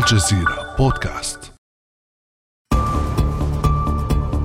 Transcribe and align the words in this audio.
الجزيرة 0.00 0.76
بودكاست. 0.78 1.52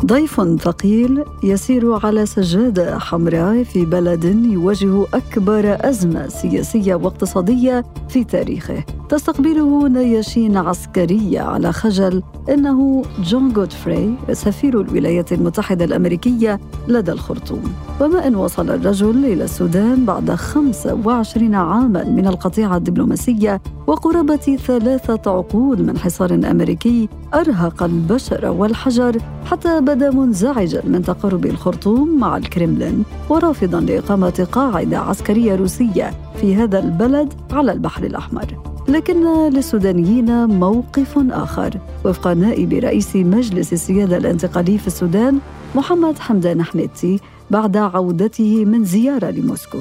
ضيف 0.05 0.42
ثقيل 0.42 1.25
يسير 1.43 2.05
على 2.05 2.25
سجادة 2.25 3.00
حمراء 3.00 3.64
في 3.64 3.85
بلد 3.85 4.26
يواجه 4.26 5.05
أكبر 5.14 5.89
أزمة 5.89 6.28
سياسية 6.28 6.96
واقتصادية 6.96 7.83
في 8.10 8.23
تاريخه. 8.23 8.86
تستقبله 9.10 9.88
نياشين 9.88 10.58
عسكرية 10.58 11.42
على 11.42 11.71
خجل. 11.71 12.24
إنه 12.50 13.02
جون 13.24 13.54
جودفري 13.54 14.16
سفير 14.32 14.82
الولايات 14.82 15.34
المتحدة 15.34 15.86
الأمريكية 15.86 16.60
لدى 16.88 17.12
الخرطوم. 17.12 17.64
وما 18.02 18.28
إن 18.28 18.36
وصل 18.36 18.70
الرجل 18.70 19.26
إلى 19.26 19.44
السودان 19.44 20.06
بعد 20.06 20.32
25 20.32 21.56
عاما 21.56 22.04
من 22.04 22.28
القطيعة 22.28 22.78
الدبلوماسية 22.78 23.62
وقرابة 23.88 24.57
ثلاثة 24.68 25.32
عقود 25.32 25.82
من 25.82 25.98
حصار 25.98 26.34
أمريكي 26.34 27.10
أرهق 27.34 27.84
البشر 27.84 28.50
والحجر 28.50 29.18
حتى 29.46 29.82
بدا 29.82 30.10
منزعجا 30.12 30.82
من 30.86 31.01
تقارب 31.01 31.46
الخرطوم 31.46 32.20
مع 32.20 32.37
الكرملين 32.37 33.03
ورافضا 33.29 33.79
لإقامة 33.79 34.48
قاعدة 34.51 34.99
عسكرية 34.99 35.55
روسية 35.55 36.12
في 36.35 36.55
هذا 36.55 36.79
البلد 36.79 37.34
على 37.51 37.71
البحر 37.71 38.03
الأحمر. 38.03 38.74
لكن 38.88 39.49
للسودانيين 39.49 40.45
موقف 40.45 41.17
آخر. 41.31 41.71
وفق 42.05 42.27
نائب 42.27 42.73
رئيس 42.73 43.16
مجلس 43.16 43.73
السيادة 43.73 44.17
الانتقالي 44.17 44.77
في 44.77 44.88
السودان 44.88 45.39
محمد 45.76 46.20
حمدان 46.20 46.63
حميدتي 46.63 47.20
بعد 47.52 47.77
عودته 47.77 48.66
من 48.66 48.85
زيارة 48.85 49.29
لموسكو. 49.29 49.77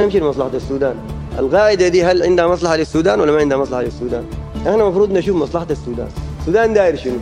نمشي 0.00 0.20
لمصلحة 0.20 0.50
السودان. 0.54 0.96
القاعدة 1.38 1.88
دي 1.88 2.04
هل 2.04 2.22
عندها 2.22 2.46
مصلحة 2.46 2.76
للسودان 2.76 3.20
ولا 3.20 3.32
ما 3.32 3.38
عندها 3.38 3.58
مصلحة 3.58 3.82
للسودان؟ 3.82 4.24
إحنا 4.56 4.74
المفروض 4.74 5.12
نشوف 5.12 5.36
مصلحة 5.36 5.66
السودان. 5.70 6.08
السودان 6.40 6.74
داير 6.74 6.96
شنو؟ 6.96 7.16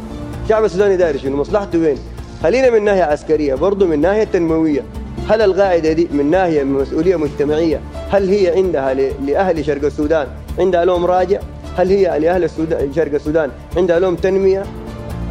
الشعب 0.44 0.64
السوداني 0.64 0.97
داير 0.97 1.19
شنو؟ 1.19 1.36
مصلحته 1.36 1.78
وين؟ 1.78 1.97
خلينا 2.42 2.70
من 2.70 2.84
ناحية 2.84 3.03
عسكرية 3.03 3.55
برضه 3.55 3.86
من 3.86 4.00
ناحية 4.00 4.25
تنموية. 4.25 4.84
هل 5.28 5.42
القاعدة 5.42 5.92
دي 5.92 6.08
من 6.12 6.30
ناحية 6.30 6.62
من 6.62 6.72
مسؤولية 6.72 7.16
مجتمعية؟ 7.16 7.80
هل 8.10 8.28
هي 8.28 8.56
عندها 8.56 8.94
لأهل 8.94 9.64
شرق 9.64 9.84
السودان 9.84 10.27
عندها 10.58 10.84
لهم 10.84 11.05
راجع؟ 11.06 11.41
هل 11.77 11.88
هي 11.88 12.19
لأهل 12.19 12.44
السودان 12.44 12.92
شرق 12.92 13.14
السودان 13.14 13.50
عندها 13.77 13.98
لهم 13.98 14.16
تنمية؟ 14.16 14.62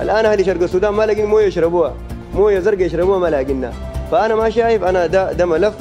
الآن 0.01 0.25
أهل 0.25 0.45
شرق 0.45 0.61
السودان 0.61 0.93
ما 0.93 1.05
لاقين 1.05 1.25
موية 1.25 1.45
يشربوها. 1.45 1.93
موية 2.35 2.59
زرقاء 2.59 2.85
يشربوها 2.85 3.19
ما 3.19 3.27
لاقينها. 3.27 3.73
فأنا 4.11 4.35
ما 4.35 4.49
شايف 4.49 4.83
أنا 4.83 5.05
ده, 5.05 5.31
ده 5.31 5.45
ملف 5.45 5.73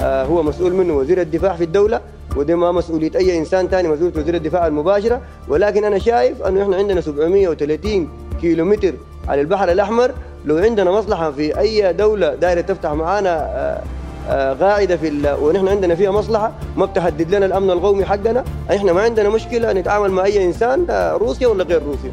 آه 0.00 0.24
هو 0.24 0.42
مسؤول 0.42 0.74
منه 0.74 0.94
وزير 0.94 1.20
الدفاع 1.20 1.56
في 1.56 1.64
الدولة 1.64 2.00
ودي 2.36 2.54
ما 2.54 2.72
مسؤولية 2.72 3.10
أي 3.16 3.38
إنسان 3.38 3.68
ثاني 3.68 3.88
مسؤولية 3.88 4.20
وزير 4.20 4.34
الدفاع 4.34 4.66
المباشرة. 4.66 5.20
ولكن 5.48 5.84
أنا 5.84 5.98
شايف 5.98 6.42
أنه 6.42 6.62
إحنا 6.62 6.76
عندنا 6.76 7.00
730 7.00 8.08
كيلو 8.40 8.64
متر 8.64 8.92
على 9.28 9.40
البحر 9.40 9.72
الأحمر. 9.72 10.10
لو 10.44 10.56
عندنا 10.56 10.90
مصلحة 10.90 11.30
في 11.30 11.58
أي 11.58 11.92
دولة 11.92 12.34
دايرة 12.34 12.60
تفتح 12.60 12.92
معانا 12.92 13.30
آه 13.30 13.82
آه 14.28 14.52
قاعدة 14.52 14.96
في 14.96 15.36
ونحن 15.42 15.68
عندنا 15.68 15.94
فيها 15.94 16.10
مصلحة 16.10 16.52
ما 16.76 16.84
بتحدد 16.84 17.34
لنا 17.34 17.46
الأمن 17.46 17.70
القومي 17.70 18.04
حقنا. 18.04 18.44
إحنا 18.70 18.92
ما 18.92 19.00
عندنا 19.00 19.28
مشكلة 19.28 19.72
نتعامل 19.72 20.10
مع 20.10 20.24
أي 20.24 20.46
إنسان 20.46 20.86
آه 20.90 21.16
روسيا 21.16 21.48
ولا 21.48 21.64
غير 21.64 21.82
روسيا. 21.82 22.12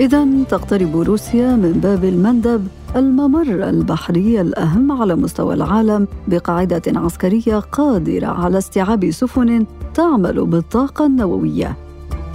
إذا 0.00 0.26
تقترب 0.48 0.96
روسيا 0.96 1.46
من 1.46 1.72
باب 1.72 2.04
المندب 2.04 2.66
الممر 2.96 3.68
البحري 3.68 4.40
الأهم 4.40 4.92
على 5.02 5.14
مستوى 5.14 5.54
العالم 5.54 6.06
بقاعدة 6.28 6.82
عسكرية 6.86 7.58
قادرة 7.58 8.26
على 8.26 8.58
استيعاب 8.58 9.10
سفن 9.10 9.66
تعمل 9.94 10.46
بالطاقة 10.46 11.06
النووية. 11.06 11.76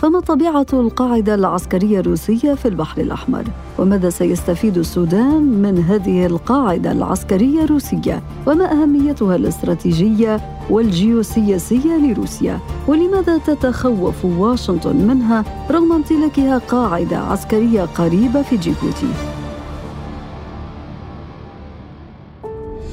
فما 0.02 0.20
طبيعة 0.20 0.66
القاعدة 0.74 1.36
العسكرية 1.36 2.00
الروسية 2.00 2.54
في 2.54 2.68
البحر 2.68 3.02
الأحمر؟ 3.02 3.44
وماذا 3.80 4.10
سيستفيد 4.10 4.78
السودان 4.78 5.42
من 5.44 5.78
هذه 5.78 6.26
القاعدة 6.26 6.92
العسكرية 6.92 7.64
الروسية؟ 7.64 8.24
وما 8.48 8.72
أهميتها 8.72 9.36
الاستراتيجية 9.36 10.42
والجيوسياسية 10.70 11.98
لروسيا؟ 11.98 12.60
ولماذا 12.88 13.38
تتخوف 13.38 14.26
واشنطن 14.26 14.96
منها 14.96 15.44
رغم 15.72 15.92
امتلاكها 15.92 16.58
قاعدة 16.58 17.18
عسكرية 17.18 17.82
قريبة 17.82 18.42
في 18.42 18.58
جيبوتي؟ 18.58 19.10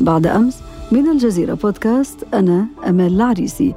بعد 0.00 0.26
أمس 0.26 0.58
من 0.92 1.10
الجزيرة 1.10 1.54
بودكاست 1.54 2.26
أنا 2.34 2.66
أمال 2.88 3.14
العريسي 3.14 3.74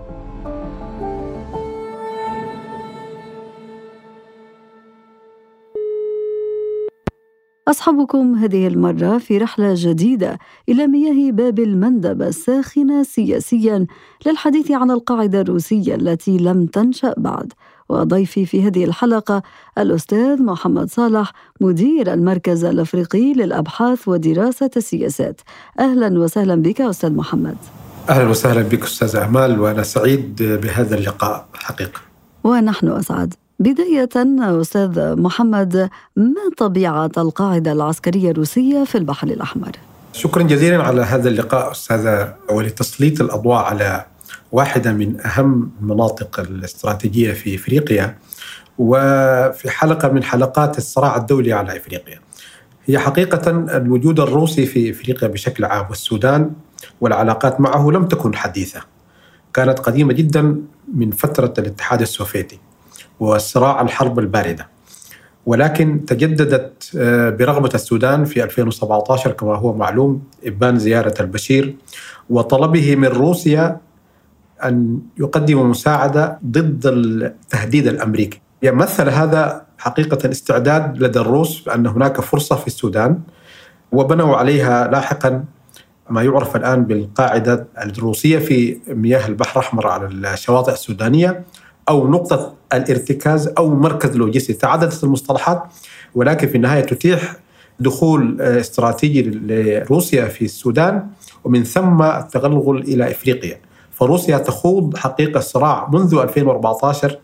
أصحابكم 7.67 8.35
هذه 8.35 8.67
المرة 8.67 9.17
في 9.17 9.37
رحلة 9.37 9.73
جديدة 9.77 10.39
إلى 10.69 10.87
مياه 10.87 11.31
باب 11.31 11.59
المندب 11.59 12.21
الساخنة 12.21 13.03
سياسيا 13.03 13.85
للحديث 14.25 14.71
عن 14.71 14.91
القاعدة 14.91 15.41
الروسية 15.41 15.95
التي 15.95 16.37
لم 16.37 16.65
تنشأ 16.65 17.13
بعد. 17.17 17.53
وضيفي 17.89 18.45
في 18.45 18.67
هذه 18.67 18.85
الحلقة 18.85 19.43
الأستاذ 19.77 20.43
محمد 20.43 20.89
صالح 20.89 21.31
مدير 21.61 22.13
المركز 22.13 22.65
الأفريقي 22.65 23.33
للأبحاث 23.33 24.07
ودراسة 24.07 24.71
السياسات. 24.77 25.41
أهلا 25.79 26.19
وسهلا 26.19 26.55
بك 26.55 26.81
أستاذ 26.81 27.13
محمد. 27.13 27.57
أهلا 28.09 28.29
وسهلا 28.29 28.61
بك 28.61 28.83
أستاذ 28.83 29.15
أمال 29.15 29.59
وأنا 29.59 29.83
سعيد 29.83 30.43
بهذا 30.43 30.97
اللقاء 30.97 31.47
حقيقة 31.53 32.01
ونحن 32.43 32.87
أسعد. 32.87 33.33
بداية 33.59 34.09
أستاذ 34.61 35.16
محمد 35.16 35.89
ما 36.16 36.41
طبيعة 36.57 37.11
القاعدة 37.17 37.71
العسكرية 37.71 38.31
الروسية 38.31 38.83
في 38.83 38.97
البحر 38.97 39.27
الأحمر؟ 39.27 39.71
شكرا 40.13 40.43
جزيلا 40.43 40.83
على 40.83 41.01
هذا 41.01 41.29
اللقاء 41.29 41.71
أستاذة 41.71 42.35
ولتسليط 42.49 43.21
الأضواء 43.21 43.63
على 43.63 44.05
واحدة 44.51 44.94
من 44.94 45.21
أهم 45.25 45.71
المناطق 45.81 46.39
الاستراتيجية 46.39 47.33
في 47.33 47.55
إفريقيا 47.55 48.17
وفي 48.77 49.69
حلقة 49.69 50.07
من 50.09 50.23
حلقات 50.23 50.77
الصراع 50.77 51.15
الدولي 51.15 51.53
على 51.53 51.77
إفريقيا. 51.77 52.19
هي 52.85 52.99
حقيقة 52.99 53.49
الوجود 53.77 54.19
الروسي 54.19 54.65
في 54.65 54.91
إفريقيا 54.91 55.27
بشكل 55.27 55.65
عام 55.65 55.85
والسودان 55.89 56.51
والعلاقات 57.01 57.61
معه 57.61 57.89
لم 57.91 58.07
تكن 58.07 58.35
حديثة. 58.35 58.81
كانت 59.53 59.79
قديمة 59.79 60.13
جدا 60.13 60.61
من 60.94 61.11
فترة 61.11 61.53
الاتحاد 61.57 62.01
السوفيتي. 62.01 62.59
وصراع 63.19 63.81
الحرب 63.81 64.19
الباردة. 64.19 64.67
ولكن 65.45 66.05
تجددت 66.05 66.89
برغبة 67.39 67.69
السودان 67.73 68.25
في 68.25 68.43
2017 68.43 69.31
كما 69.31 69.55
هو 69.55 69.73
معلوم 69.73 70.23
إبان 70.45 70.79
زيارة 70.79 71.13
البشير 71.19 71.75
وطلبه 72.29 72.95
من 72.95 73.07
روسيا 73.07 73.77
أن 74.63 74.99
يقدم 75.17 75.69
مساعدة 75.69 76.39
ضد 76.45 76.81
التهديد 76.85 77.87
الأمريكي. 77.87 78.41
يمثل 78.63 79.09
هذا 79.09 79.65
حقيقة 79.77 80.31
استعداد 80.31 81.03
لدى 81.03 81.19
الروس 81.19 81.61
بأن 81.61 81.87
هناك 81.87 82.21
فرصة 82.21 82.55
في 82.55 82.67
السودان 82.67 83.19
وبنوا 83.91 84.37
عليها 84.37 84.87
لاحقا 84.87 85.43
ما 86.09 86.23
يعرف 86.23 86.55
الآن 86.55 86.83
بالقاعدة 86.83 87.67
الروسية 87.77 88.39
في 88.39 88.77
مياه 88.87 89.27
البحر 89.27 89.59
الأحمر 89.59 89.87
على 89.87 90.05
الشواطئ 90.33 90.73
السودانية. 90.73 91.43
أو 91.90 92.07
نقطة 92.07 92.53
الارتكاز 92.73 93.47
أو 93.57 93.75
مركز 93.75 94.16
لوجستي. 94.18 94.53
تعددت 94.53 95.03
المصطلحات 95.03 95.63
ولكن 96.16 96.47
في 96.47 96.56
النهاية 96.56 96.81
تتيح 96.81 97.35
دخول 97.79 98.41
استراتيجي 98.41 99.22
لروسيا 99.22 100.25
في 100.25 100.45
السودان 100.45 101.07
ومن 101.44 101.63
ثم 101.63 102.01
التغلغل 102.01 102.78
إلى 102.78 103.12
إفريقيا. 103.12 103.57
فروسيا 103.91 104.38
تخوض 104.38 104.97
حقيقة 104.97 105.40
صراع 105.40 105.90
منذ 105.94 106.19
2014 106.24 107.19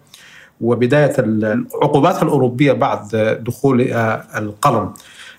وبداية 0.61 1.13
العقوبات 1.19 2.23
الأوروبية 2.23 2.71
بعد 2.71 3.15
دخول 3.45 3.81
القرن. 4.37 4.89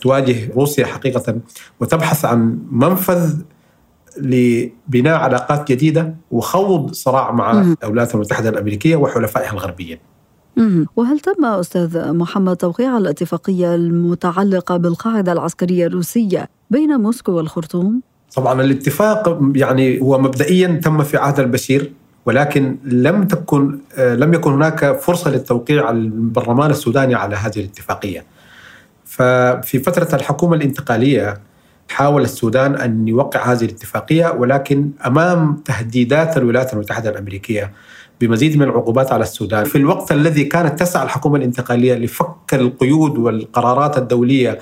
تواجه 0.00 0.52
روسيا 0.52 0.87
حقيقة 0.87 1.37
وتبحث 1.81 2.25
عن 2.25 2.58
منفذ 2.70 3.35
لبناء 4.19 5.14
علاقات 5.14 5.73
جديدة 5.73 6.14
وخوض 6.31 6.93
صراع 6.93 7.32
مع 7.32 7.75
الولايات 7.85 8.14
المتحدة 8.14 8.49
الأمريكية 8.49 8.97
وحلفائها 8.97 9.53
الغربيين 9.53 9.99
وهل 10.97 11.20
تم 11.20 11.44
أستاذ 11.44 12.12
محمد 12.12 12.56
توقيع 12.56 12.99
الاتفاقية 12.99 13.75
المتعلقة 13.75 14.76
بالقاعدة 14.76 15.32
العسكرية 15.32 15.87
الروسية 15.87 16.49
بين 16.70 17.00
موسكو 17.00 17.32
والخرطوم؟ 17.32 18.03
طبعا 18.35 18.62
الاتفاق 18.62 19.38
يعني 19.55 20.00
هو 20.00 20.19
مبدئيا 20.19 20.81
تم 20.85 21.03
في 21.03 21.17
عهد 21.17 21.41
البشير 21.41 21.93
ولكن 22.26 22.76
لم 22.85 23.25
تكن 23.25 23.79
لم 23.99 24.35
يكن 24.35 24.53
هناك 24.53 24.99
فرصة 25.00 25.31
للتوقيع 25.31 25.91
البرلمان 25.91 26.70
السوداني 26.70 27.15
على 27.15 27.37
هذه 27.37 27.58
الاتفاقية. 27.58 28.25
ففي 29.05 29.79
فترة 29.79 30.17
الحكومة 30.17 30.56
الانتقالية 30.56 31.41
حاول 31.93 32.23
السودان 32.23 32.75
أن 32.75 33.09
يوقع 33.09 33.53
هذه 33.53 33.65
الاتفاقية 33.65 34.33
ولكن 34.39 34.91
أمام 35.06 35.62
تهديدات 35.65 36.37
الولايات 36.37 36.73
المتحدة 36.73 37.11
الأمريكية 37.11 37.73
بمزيد 38.21 38.56
من 38.56 38.62
العقوبات 38.62 39.12
على 39.12 39.23
السودان. 39.23 39.65
في 39.65 39.79
الوقت 39.79 40.12
الذي 40.12 40.44
كانت 40.44 40.81
تسعى 40.81 41.05
الحكومة 41.05 41.37
الانتقالية 41.37 41.94
لفك 41.94 42.55
القيود 42.55 43.19
والقرارات 43.19 43.99
الدولية 43.99 44.59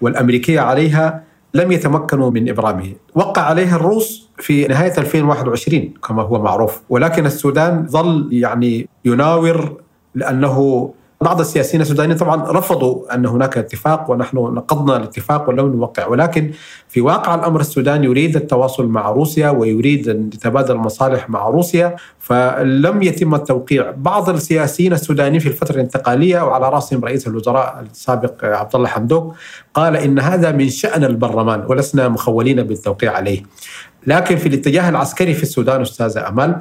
والأمريكية 0.00 0.60
عليها 0.60 1.22
لم 1.54 1.72
يتمكنوا 1.72 2.30
من 2.30 2.48
إبرامه، 2.48 2.92
وقع 3.14 3.42
عليها 3.42 3.76
الروس 3.76 4.28
في 4.38 4.66
نهاية 4.66 4.92
2021 4.98 5.94
كما 6.08 6.22
هو 6.22 6.42
معروف، 6.42 6.80
ولكن 6.88 7.26
السودان 7.26 7.86
ظل 7.86 8.28
يعني 8.32 8.88
يناور 9.04 9.76
لأنه 10.14 10.94
بعض 11.22 11.40
السياسيين 11.40 11.80
السودانيين 11.82 12.18
طبعا 12.18 12.52
رفضوا 12.52 13.14
أن 13.14 13.26
هناك 13.26 13.58
اتفاق 13.58 14.10
ونحن 14.10 14.36
نقضنا 14.36 14.96
الاتفاق 14.96 15.48
ولم 15.48 15.76
نوقع 15.76 16.06
ولكن 16.06 16.50
في 16.88 17.00
واقع 17.00 17.34
الأمر 17.34 17.60
السودان 17.60 18.04
يريد 18.04 18.36
التواصل 18.36 18.86
مع 18.86 19.10
روسيا 19.10 19.50
ويريد 19.50 20.08
أن 20.08 20.30
يتبادل 20.34 20.74
المصالح 20.74 21.30
مع 21.30 21.48
روسيا 21.48 21.96
فلم 22.18 23.02
يتم 23.02 23.34
التوقيع. 23.34 23.90
بعض 23.96 24.28
السياسيين 24.28 24.92
السودانيين 24.92 25.40
في 25.40 25.46
الفترة 25.46 25.74
الانتقالية 25.74 26.40
وعلى 26.42 26.68
رأسهم 26.68 27.04
رئيس 27.04 27.26
الوزراء 27.28 27.84
السابق 27.90 28.44
عبد 28.44 28.76
الله 28.76 28.88
حمدوك 28.88 29.34
قال 29.74 29.96
إن 29.96 30.18
هذا 30.18 30.52
من 30.52 30.68
شأن 30.68 31.04
البرلمان 31.04 31.64
ولسنا 31.68 32.08
مخولين 32.08 32.62
بالتوقيع 32.62 33.12
عليه. 33.12 33.42
لكن 34.06 34.36
في 34.36 34.48
الاتجاه 34.48 34.88
العسكري 34.88 35.34
في 35.34 35.42
السودان 35.42 35.80
أستاذة 35.80 36.28
امل 36.28 36.60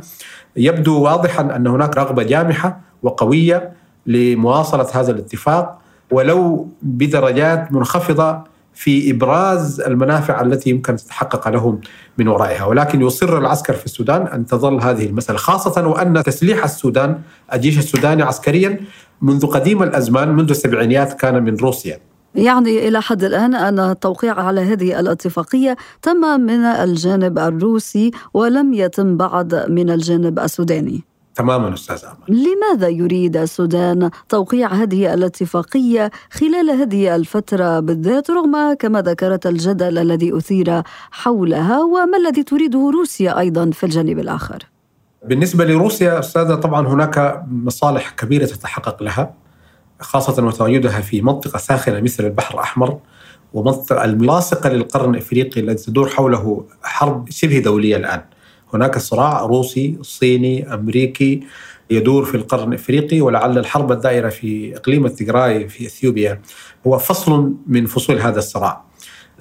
يبدو 0.55 1.01
واضحا 1.01 1.55
أن 1.55 1.67
هناك 1.67 1.97
رغبة 1.97 2.23
جامحة 2.23 2.79
وقوية 3.03 3.80
لمواصلة 4.05 4.87
هذا 4.93 5.11
الاتفاق 5.11 5.81
ولو 6.11 6.67
بدرجات 6.81 7.71
منخفضة 7.73 8.51
في 8.73 9.11
إبراز 9.11 9.81
المنافع 9.81 10.41
التي 10.41 10.69
يمكن 10.69 10.95
تتحقق 10.95 11.49
لهم 11.49 11.81
من 12.17 12.27
ورائها، 12.27 12.65
ولكن 12.65 13.01
يصر 13.01 13.37
العسكر 13.37 13.73
في 13.73 13.85
السودان 13.85 14.27
أن 14.27 14.45
تظل 14.45 14.81
هذه 14.81 15.05
المسألة، 15.05 15.37
خاصة 15.37 15.87
وأن 15.87 16.23
تسليح 16.23 16.63
السودان 16.63 17.19
الجيش 17.53 17.77
السوداني 17.77 18.23
عسكريا 18.23 18.79
منذ 19.21 19.45
قديم 19.45 19.83
الأزمان 19.83 20.29
منذ 20.35 20.49
السبعينيات 20.49 21.13
كان 21.13 21.43
من 21.43 21.55
روسيا. 21.55 21.99
يعني 22.35 22.87
إلى 22.87 23.01
حد 23.01 23.23
الآن 23.23 23.55
أن 23.55 23.79
التوقيع 23.79 24.39
على 24.39 24.61
هذه 24.61 24.99
الاتفاقية 24.99 25.77
تم 26.01 26.39
من 26.39 26.63
الجانب 26.65 27.39
الروسي 27.39 28.11
ولم 28.33 28.73
يتم 28.73 29.17
بعد 29.17 29.65
من 29.69 29.89
الجانب 29.89 30.39
السوداني 30.39 31.03
تماما 31.35 31.73
أستاذ 31.73 32.05
امل 32.05 32.43
لماذا 32.43 32.87
يريد 32.87 33.37
السودان 33.37 34.09
توقيع 34.29 34.73
هذه 34.73 35.13
الاتفاقية 35.13 36.11
خلال 36.31 36.69
هذه 36.69 37.15
الفترة 37.15 37.79
بالذات 37.79 38.29
رغم 38.29 38.73
كما 38.73 39.01
ذكرت 39.01 39.47
الجدل 39.47 39.97
الذي 39.97 40.37
أثير 40.37 40.81
حولها؟ 41.11 41.83
وما 41.83 42.17
الذي 42.17 42.43
تريده 42.43 42.91
روسيا 42.93 43.39
أيضا 43.39 43.71
في 43.71 43.83
الجانب 43.83 44.19
الآخر؟ 44.19 44.65
بالنسبة 45.25 45.65
لروسيا 45.65 46.19
استاذه 46.19 46.55
طبعا 46.55 46.87
هناك 46.87 47.43
مصالح 47.47 48.09
كبيرة 48.09 48.45
تتحقق 48.45 49.03
لها 49.03 49.33
خاصة 49.99 50.45
وتواجدها 50.45 51.01
في 51.01 51.21
منطقة 51.21 51.57
ساخنة 51.57 52.01
مثل 52.01 52.25
البحر 52.25 52.53
الأحمر 52.53 52.99
ومنطقة 53.53 54.05
الملاصقة 54.05 54.69
للقرن 54.69 55.15
الإفريقي 55.15 55.61
الذي 55.61 55.75
تدور 55.75 56.09
حوله 56.09 56.65
حرب 56.83 57.29
شبه 57.29 57.59
دولية 57.59 57.95
الآن. 57.95 58.21
هناك 58.73 58.97
صراع 58.97 59.41
روسي 59.41 59.97
صيني 60.01 60.73
أمريكي 60.73 61.43
يدور 61.89 62.25
في 62.25 62.35
القرن 62.35 62.69
الإفريقي 62.69 63.21
ولعل 63.21 63.57
الحرب 63.57 63.91
الدائرة 63.91 64.29
في 64.29 64.77
إقليم 64.77 65.05
التجراي 65.05 65.67
في 65.67 65.85
إثيوبيا 65.85 66.41
هو 66.87 66.97
فصل 66.97 67.53
من 67.67 67.85
فصول 67.85 68.19
هذا 68.19 68.39
الصراع. 68.39 68.83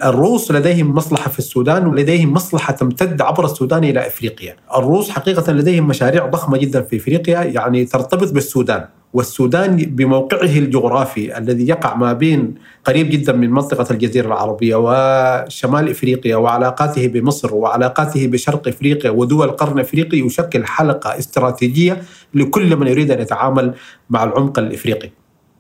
الروس 0.05 0.51
لديهم 0.51 0.95
مصلحة 0.95 1.31
في 1.31 1.39
السودان 1.39 1.87
ولديهم 1.87 2.33
مصلحة 2.33 2.73
تمتد 2.73 3.23
عبر 3.23 3.45
السودان 3.45 3.85
إلى 3.85 4.07
إفريقيا. 4.07 4.57
الروس 4.77 5.11
حقيقة 5.11 5.53
لديهم 5.53 5.89
مشاريع 5.89 6.27
ضخمة 6.27 6.59
جدا 6.59 6.83
في 6.83 6.97
إفريقيا 6.97 7.43
يعني 7.43 7.85
ترتبط 7.85 8.33
بالسودان. 8.33 8.85
والسودان 9.13 9.77
بموقعه 9.77 10.59
الجغرافي 10.59 11.39
الذي 11.39 11.69
يقع 11.69 11.95
ما 11.95 12.13
بين 12.13 12.55
قريب 12.85 13.11
جدا 13.11 13.33
من 13.33 13.51
منطقة 13.51 13.93
الجزيرة 13.93 14.27
العربية 14.27 14.77
وشمال 14.77 15.91
إفريقيا 15.91 16.37
وعلاقاته 16.37 17.07
بمصر 17.07 17.55
وعلاقاته 17.55 18.27
بشرق 18.27 18.69
إفريقيا 18.69 19.11
ودول 19.11 19.49
القرن 19.49 19.73
الإفريقي 19.73 20.19
يشكل 20.19 20.67
حلقة 20.67 21.19
استراتيجية 21.19 22.03
لكل 22.35 22.77
من 22.77 22.87
يريد 22.87 23.11
أن 23.11 23.21
يتعامل 23.21 23.75
مع 24.11 24.25
العمق 24.25 24.59
الإفريقي. 24.59 25.11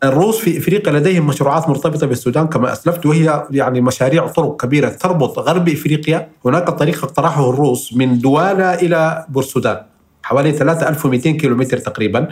الروس 0.04 0.38
في 0.38 0.58
إفريقيا 0.58 0.92
لديهم 0.92 1.26
مشروعات 1.26 1.68
مرتبطة 1.68 2.06
بالسودان 2.06 2.46
كما 2.46 2.72
أسلفت 2.72 3.06
وهي 3.06 3.46
يعني 3.50 3.80
مشاريع 3.80 4.26
طرق 4.26 4.60
كبيرة 4.60 4.88
تربط 4.88 5.38
غرب 5.38 5.68
إفريقيا. 5.68 6.28
هناك 6.44 6.70
طريق 6.70 7.04
اقترحه 7.04 7.50
الروس 7.50 7.94
من 7.94 8.18
دوالا 8.18 8.82
إلى 8.82 9.26
بورسودان 9.28 9.76
حوالي 10.22 10.52
3200 10.52 11.30
كيلومتر 11.30 11.78
تقريبا. 11.78 12.28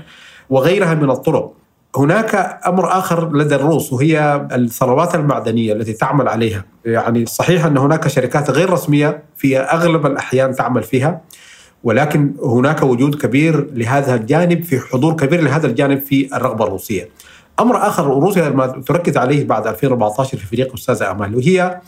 وغيرها 0.51 0.95
من 0.95 1.11
الطرق 1.11 1.53
هناك 1.97 2.61
أمر 2.67 2.99
آخر 2.99 3.37
لدى 3.37 3.55
الروس 3.55 3.93
وهي 3.93 4.47
الثروات 4.53 5.15
المعدنية 5.15 5.73
التي 5.73 5.93
تعمل 5.93 6.29
عليها، 6.29 6.65
يعني 6.85 7.27
صحيح 7.27 7.65
أن 7.65 7.79
هناك 7.79 8.09
شركات 8.09 8.51
غير 8.51 8.71
رسمية 8.71 9.23
في 9.37 9.59
أغلب 9.59 10.07
الأحيان 10.07 10.55
تعمل 10.55 10.83
فيها 10.83 11.21
ولكن 11.85 12.35
هناك 12.45 12.83
وجود 12.83 13.15
كبير 13.15 13.71
لهذا 13.73 14.15
الجانب 14.15 14.65
في 14.65 14.81
حضور 14.81 15.17
كبير 15.17 15.41
لهذا 15.41 15.67
الجانب 15.67 16.03
في 16.03 16.37
الرغبة 16.37 16.65
الروسية. 16.65 17.09
أمر 17.61 17.77
آخر 17.77 18.07
روسيا 18.07 18.49
ما 18.49 18.67
تركز 18.67 19.17
عليه 19.17 19.45
بعد 19.47 19.67
2014 19.67 20.39
في 20.39 20.47
فريق 20.47 20.75
أستاذة 20.75 21.11
أمال 21.11 21.37
وهي 21.37 21.81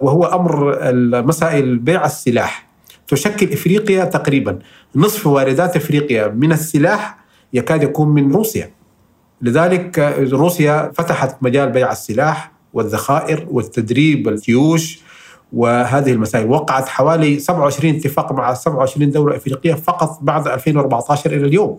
وهو 0.00 0.24
أمر 0.24 0.78
مسائل 1.22 1.78
بيع 1.78 2.04
السلاح. 2.04 2.68
تشكل 3.08 3.52
إفريقيا 3.52 4.04
تقريبا 4.04 4.58
نصف 4.96 5.26
واردات 5.26 5.76
إفريقيا 5.76 6.28
من 6.28 6.52
السلاح 6.52 7.17
يكاد 7.52 7.82
يكون 7.82 8.08
من 8.08 8.32
روسيا. 8.32 8.70
لذلك 9.42 9.98
روسيا 10.32 10.92
فتحت 10.94 11.36
مجال 11.42 11.70
بيع 11.70 11.92
السلاح 11.92 12.52
والذخائر 12.72 13.46
والتدريب 13.50 14.28
الجيوش 14.28 15.00
وهذه 15.52 16.12
المسائل. 16.12 16.50
وقعت 16.50 16.88
حوالي 16.88 17.38
27 17.38 17.94
اتفاق 17.94 18.32
مع 18.32 18.54
27 18.54 19.10
دولة 19.10 19.36
إفريقية 19.36 19.74
فقط 19.74 20.18
بعد 20.22 20.48
2014 20.48 21.30
إلى 21.30 21.46
اليوم. 21.46 21.78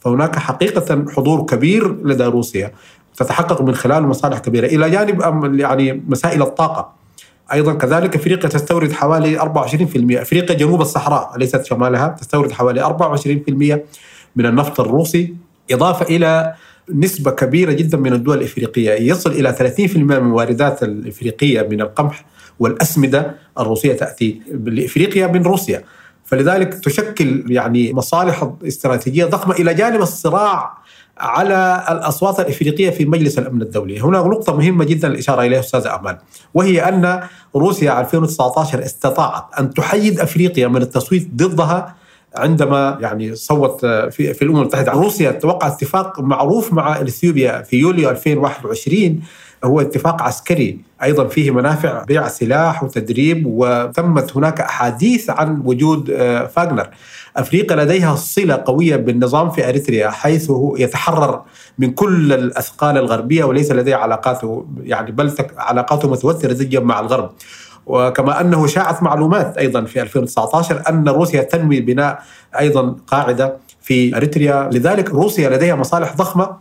فهناك 0.00 0.38
حقيقة 0.38 1.04
حضور 1.16 1.46
كبير 1.46 2.06
لدى 2.06 2.24
روسيا 2.24 2.72
تتحقق 3.16 3.62
من 3.62 3.74
خلال 3.74 4.06
مصالح 4.06 4.38
كبيرة 4.38 4.66
إلى 4.66 4.90
جانب 4.90 5.54
يعني 5.60 6.02
مسائل 6.08 6.42
الطاقة. 6.42 6.98
أيضا 7.52 7.74
كذلك 7.74 8.16
إفريقيا 8.16 8.48
تستورد 8.50 8.92
حوالي 8.92 9.38
24% 9.38 10.20
إفريقيا 10.22 10.56
جنوب 10.56 10.80
الصحراء 10.80 11.38
ليست 11.38 11.64
شمالها 11.64 12.08
تستورد 12.08 12.52
حوالي 12.52 12.80
24% 12.82 13.78
من 14.38 14.46
النفط 14.46 14.80
الروسي 14.80 15.34
إضافة 15.70 16.16
إلى 16.16 16.54
نسبة 16.94 17.30
كبيرة 17.30 17.72
جدا 17.72 17.98
من 17.98 18.12
الدول 18.12 18.38
الإفريقية. 18.38 18.92
يصل 18.92 19.30
إلى 19.30 19.52
30% 19.52 19.96
من 19.96 20.12
الواردات 20.12 20.82
الإفريقية 20.82 21.62
من 21.62 21.80
القمح 21.80 22.24
والأسمدة 22.58 23.34
الروسية 23.58 23.92
تأتي 23.92 24.40
لإفريقيا 24.64 25.26
من 25.26 25.42
روسيا. 25.42 25.84
فلذلك 26.24 26.74
تشكل 26.74 27.44
يعني 27.48 27.92
مصالح 27.92 28.52
استراتيجية 28.66 29.24
ضخمة 29.24 29.54
إلى 29.54 29.74
جانب 29.74 30.02
الصراع 30.02 30.78
على 31.18 31.84
الأصوات 31.90 32.40
الإفريقية 32.40 32.90
في 32.90 33.04
مجلس 33.04 33.38
الأمن 33.38 33.62
الدولي. 33.62 34.00
هنا 34.00 34.18
نقطة 34.18 34.56
مهمة 34.56 34.84
جدا 34.84 35.08
الإشارة 35.08 35.42
إليها 35.42 35.60
أستاذ 35.60 35.86
أمان 35.86 36.18
وهي 36.54 36.88
أن 36.88 37.20
روسيا 37.56 38.00
2019 38.00 38.84
استطاعت 38.84 39.44
أن 39.58 39.74
تحيد 39.74 40.20
أفريقيا 40.20 40.68
من 40.68 40.82
التصويت 40.82 41.28
ضدها 41.34 41.96
عندما 42.38 42.98
يعني 43.00 43.34
صوت 43.34 43.86
في, 43.86 44.34
في 44.34 44.42
الأمم 44.42 44.60
المتحدة 44.60 44.92
روسيا 44.92 45.30
توقع 45.30 45.66
اتفاق 45.66 46.20
معروف 46.20 46.72
مع 46.72 47.00
إثيوبيا 47.00 47.62
في 47.62 47.76
يوليو 47.76 48.10
2021 48.10 49.20
هو 49.64 49.80
اتفاق 49.80 50.22
عسكري. 50.22 50.78
أيضا 51.02 51.28
فيه 51.28 51.50
منافع 51.50 52.02
بيع 52.04 52.28
سلاح 52.28 52.82
وتدريب 52.82 53.42
وتمت 53.46 54.36
هناك 54.36 54.60
أحاديث 54.60 55.30
عن 55.30 55.62
وجود 55.64 56.10
آه، 56.10 56.46
فاغنر. 56.46 56.88
أفريقيا 57.36 57.76
لديها 57.76 58.14
صلة 58.14 58.62
قوية 58.66 58.96
بالنظام 58.96 59.50
في 59.50 59.68
أريتريا 59.68 60.10
حيث 60.10 60.52
يتحرر 60.76 61.42
من 61.78 61.90
كل 61.90 62.32
الأثقال 62.32 62.96
الغربية 62.96 63.44
وليس 63.44 63.72
لديه 63.72 63.96
علاقاته 63.96 64.66
يعني 64.82 65.12
بل 65.12 65.32
علاقاته 65.56 66.10
متوترة 66.10 66.52
جدا 66.52 66.80
مع 66.80 67.00
الغرب. 67.00 67.30
وكما 67.88 68.40
أنه 68.40 68.66
شاعت 68.66 69.02
معلومات 69.02 69.58
أيضا 69.58 69.84
في 69.84 70.02
2019 70.02 70.82
أن 70.88 71.08
روسيا 71.08 71.42
تنوي 71.42 71.80
بناء 71.80 72.22
أيضا 72.58 72.96
قاعدة 73.06 73.56
في 73.82 74.16
أريتريا، 74.16 74.70
لذلك 74.72 75.10
روسيا 75.10 75.50
لديها 75.50 75.76
مصالح 75.76 76.16
ضخمة 76.16 76.56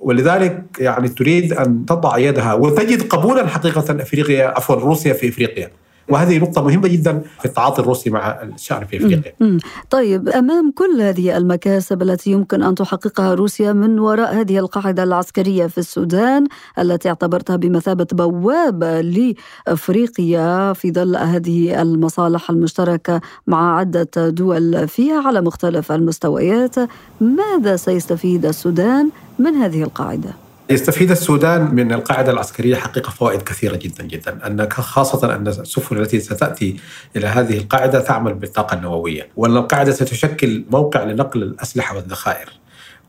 ولذلك 0.00 0.62
يعني 0.78 1.08
تريد 1.08 1.52
أن 1.52 1.86
تضع 1.86 2.18
يدها 2.18 2.54
وتجد 2.54 3.08
قبولا 3.08 3.46
حقيقة 3.46 4.02
أفريقيا 4.02 4.46
عفوا 4.46 4.74
روسيا 4.74 5.12
في 5.12 5.28
أفريقيا. 5.28 5.70
وهذه 6.08 6.38
نقطة 6.38 6.62
مهمة 6.62 6.88
جدا 6.88 7.22
في 7.38 7.44
التعاطي 7.44 7.82
الروسي 7.82 8.10
مع 8.10 8.42
الشأن 8.42 8.84
في 8.84 8.96
إفريقيا. 8.96 9.58
طيب 9.90 10.28
أمام 10.28 10.70
كل 10.70 11.00
هذه 11.00 11.36
المكاسب 11.36 12.02
التي 12.02 12.30
يمكن 12.30 12.62
أن 12.62 12.74
تحققها 12.74 13.34
روسيا 13.34 13.72
من 13.72 13.98
وراء 13.98 14.34
هذه 14.34 14.58
القاعدة 14.58 15.02
العسكرية 15.02 15.66
في 15.66 15.78
السودان 15.78 16.46
التي 16.78 17.08
اعتبرتها 17.08 17.56
بمثابة 17.56 18.06
بوابة 18.12 19.00
لإفريقيا 19.00 20.72
في 20.72 20.92
ظل 20.92 21.16
هذه 21.16 21.82
المصالح 21.82 22.50
المشتركة 22.50 23.20
مع 23.46 23.78
عدة 23.78 24.28
دول 24.28 24.88
فيها 24.88 25.22
على 25.26 25.40
مختلف 25.40 25.92
المستويات، 25.92 26.74
ماذا 27.20 27.76
سيستفيد 27.76 28.46
السودان 28.46 29.10
من 29.38 29.54
هذه 29.54 29.82
القاعدة؟ 29.82 30.30
يستفيد 30.70 31.10
السودان 31.10 31.74
من 31.74 31.92
القاعدة 31.92 32.32
العسكرية 32.32 32.76
حقيقة 32.76 33.10
فوائد 33.10 33.42
كثيرة 33.42 33.76
جدا 33.76 34.04
جدا. 34.04 34.46
أن 34.46 34.70
خاصة 34.70 35.34
أن 35.34 35.48
السفن 35.48 35.96
التي 35.96 36.20
ستأتي 36.20 36.76
إلى 37.16 37.26
هذه 37.26 37.58
القاعدة 37.58 38.00
تعمل 38.00 38.34
بالطاقة 38.34 38.74
النووية 38.74 39.28
وأن 39.36 39.56
القاعدة 39.56 39.92
ستشكل 39.92 40.64
موقع 40.70 41.04
لنقل 41.04 41.42
الأسلحة 41.42 41.96
والذخائر 41.96 42.48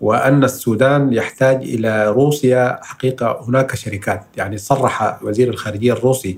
وأن 0.01 0.43
السودان 0.43 1.13
يحتاج 1.13 1.63
إلى 1.63 2.07
روسيا. 2.07 2.79
حقيقة 2.83 3.45
هناك 3.47 3.75
شركات 3.75 4.25
يعني 4.37 4.57
صرح 4.57 5.23
وزير 5.23 5.49
الخارجية 5.49 5.93
الروسي 5.93 6.37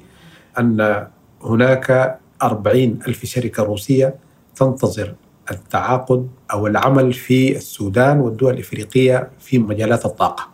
أن 0.60 1.08
هناك 1.44 2.20
أربعين 2.44 3.00
ألف 3.08 3.26
شركة 3.26 3.64
روسية 3.64 4.16
تنتظر 4.56 5.14
التعاقد 5.52 6.28
أو 6.54 6.68
العمل 6.68 7.14
في 7.14 7.56
السودان 7.58 8.20
والدول 8.20 8.54
الإفريقية 8.54 9.30
في 9.40 9.58
مجالات 9.60 10.06
الطاقة. 10.06 10.53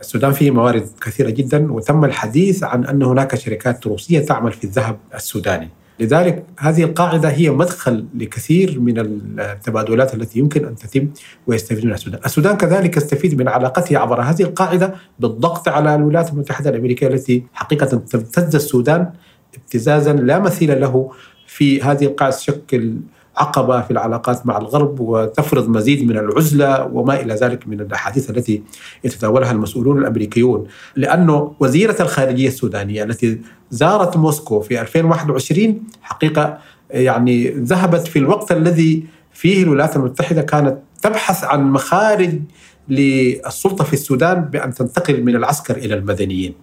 السودان 0.00 0.32
فيه 0.32 0.50
موارد 0.50 0.86
كثيرة 1.00 1.30
جدا 1.30 1.72
وتم 1.72 2.04
الحديث 2.04 2.64
عن 2.64 2.84
أن 2.84 3.02
هناك 3.02 3.34
شركات 3.34 3.86
روسية 3.86 4.20
تعمل 4.20 4.52
في 4.52 4.64
الذهب 4.64 4.96
السوداني. 5.14 5.68
لذلك 6.00 6.44
هذه 6.58 6.84
القاعدة 6.84 7.28
هي 7.28 7.50
مدخل 7.50 8.06
لكثير 8.14 8.80
من 8.80 8.98
التبادلات 8.98 10.14
التي 10.14 10.38
يمكن 10.38 10.64
أن 10.64 10.76
تتم 10.76 11.08
ويستفيد 11.46 11.84
منها 11.84 11.94
السودان. 11.94 12.20
السودان 12.24 12.56
كذلك 12.56 12.96
يستفيد 12.96 13.38
من 13.38 13.48
علاقته 13.48 13.98
عبر 13.98 14.20
هذه 14.20 14.42
القاعدة 14.42 14.94
بالضغط 15.18 15.68
على 15.68 15.94
الولايات 15.94 16.30
المتحدة 16.32 16.70
الأمريكية 16.70 17.06
التي 17.06 17.44
حقيقة 17.52 17.86
تمتد 17.86 18.54
السودان 18.54 19.10
ابتزازا 19.54 20.12
لا 20.12 20.38
مثيل 20.38 20.80
له 20.80 21.10
في 21.46 21.82
هذه 21.82 22.04
القاعدة. 22.04 22.36
تشكل 22.36 22.96
عقبة 23.36 23.80
في 23.80 23.90
العلاقات 23.90 24.46
مع 24.46 24.58
الغرب 24.58 25.00
وتفرض 25.00 25.68
مزيد 25.68 26.08
من 26.08 26.18
العزلة 26.18 26.84
وما 26.84 27.20
إلى 27.20 27.34
ذلك 27.34 27.68
من 27.68 27.80
الأحاديث 27.80 28.30
التي 28.30 28.62
يتداولها 29.04 29.52
المسؤولون 29.52 29.98
الأمريكيون 29.98 30.66
لأنه 30.96 31.52
وزيرة 31.60 31.96
الخارجية 32.00 32.48
السودانية 32.48 33.04
التي 33.04 33.40
زارت 33.70 34.16
موسكو 34.16 34.60
في 34.60 34.80
2021 34.80 35.82
حقيقة 36.02 36.58
يعني 36.90 37.48
ذهبت 37.48 38.06
في 38.06 38.18
الوقت 38.18 38.52
الذي 38.52 39.04
فيه 39.32 39.62
الولايات 39.62 39.96
المتحدة 39.96 40.42
كانت 40.42 40.78
تبحث 41.02 41.44
عن 41.44 41.72
مخارج 41.72 42.40
للسلطة 42.88 43.84
في 43.84 43.92
السودان 43.92 44.40
بأن 44.40 44.74
تنتقل 44.74 45.24
من 45.24 45.36
العسكر 45.36 45.76
إلى 45.76 45.94
المدنيين. 45.94 46.54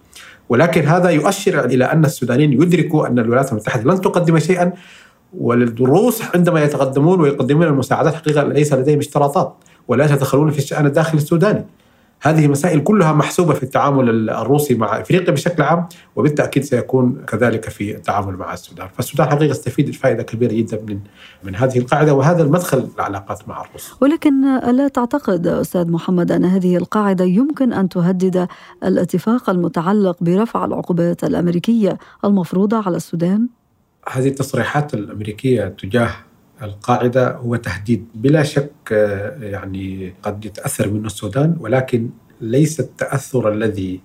ولكن 0.48 0.86
هذا 0.86 1.08
يؤشر 1.08 1.64
إلى 1.64 1.84
أن 1.84 2.04
السودانيين 2.04 2.52
يدركوا 2.52 3.06
أن 3.06 3.18
الولايات 3.18 3.52
المتحدة 3.52 3.92
لن 3.92 4.00
تقدم 4.00 4.38
شيئا 4.38 4.72
والروس 5.36 6.22
عندما 6.34 6.64
يتقدمون 6.64 7.20
ويقدمون 7.20 7.66
المساعدات 7.66 8.14
حقيقة 8.14 8.42
ليس 8.42 8.72
لديهم 8.72 8.98
اشتراطات 8.98 9.54
ولا 9.88 10.04
يتدخلون 10.04 10.50
في 10.50 10.58
الشأن 10.58 10.86
الداخلي 10.86 11.20
السوداني. 11.20 11.64
هذه 12.22 12.48
مسائل 12.48 12.80
كلها 12.80 13.12
محسوبة 13.12 13.54
في 13.54 13.62
التعامل 13.62 14.30
الروسي 14.30 14.74
مع 14.74 15.00
إفريقيا 15.00 15.30
بشكل 15.32 15.62
عام 15.62 15.88
وبالتأكيد 16.16 16.64
سيكون 16.64 17.24
كذلك 17.26 17.68
في 17.68 17.96
التعامل 17.96 18.36
مع 18.36 18.52
السودان. 18.52 18.88
فالسودان 18.96 19.28
حقيقة 19.28 19.50
يستفيد 19.50 19.94
فائدة 19.94 20.22
كبيرة 20.22 20.52
جدا 20.52 20.80
من 20.88 20.98
من 21.44 21.56
هذه 21.56 21.78
القاعدة 21.78 22.14
وهذا 22.14 22.42
المدخل 22.42 22.88
للعلاقات 22.94 23.48
مع 23.48 23.62
الروس. 23.62 23.94
ولكن 24.00 24.44
ألا 24.44 24.88
تعتقد 24.88 25.46
أستاذ 25.46 25.90
محمد 25.90 26.32
أن 26.32 26.44
هذه 26.44 26.76
القاعدة 26.76 27.24
يمكن 27.24 27.72
أن 27.72 27.88
تهدد 27.88 28.48
الاتفاق 28.84 29.50
المتعلق 29.50 30.16
برفع 30.20 30.64
العقوبات 30.64 31.24
الأمريكية 31.24 31.98
المفروضة 32.24 32.82
على 32.86 32.96
السودان؟ 32.96 33.48
هذه 34.10 34.28
التصريحات 34.28 34.94
الأمريكية 34.94 35.68
تجاه 35.68 36.10
القاعدة 36.62 37.36
هو 37.36 37.56
تهديد. 37.56 38.08
بلا 38.14 38.42
شك 38.42 38.72
آه، 38.92 39.38
يعني 39.40 40.14
قد 40.22 40.44
يتأثر 40.44 40.90
منه 40.90 41.06
السودان 41.06 41.56
ولكن 41.60 42.10
ليس 42.40 42.80
التأثر 42.80 43.52
الذي 43.52 44.00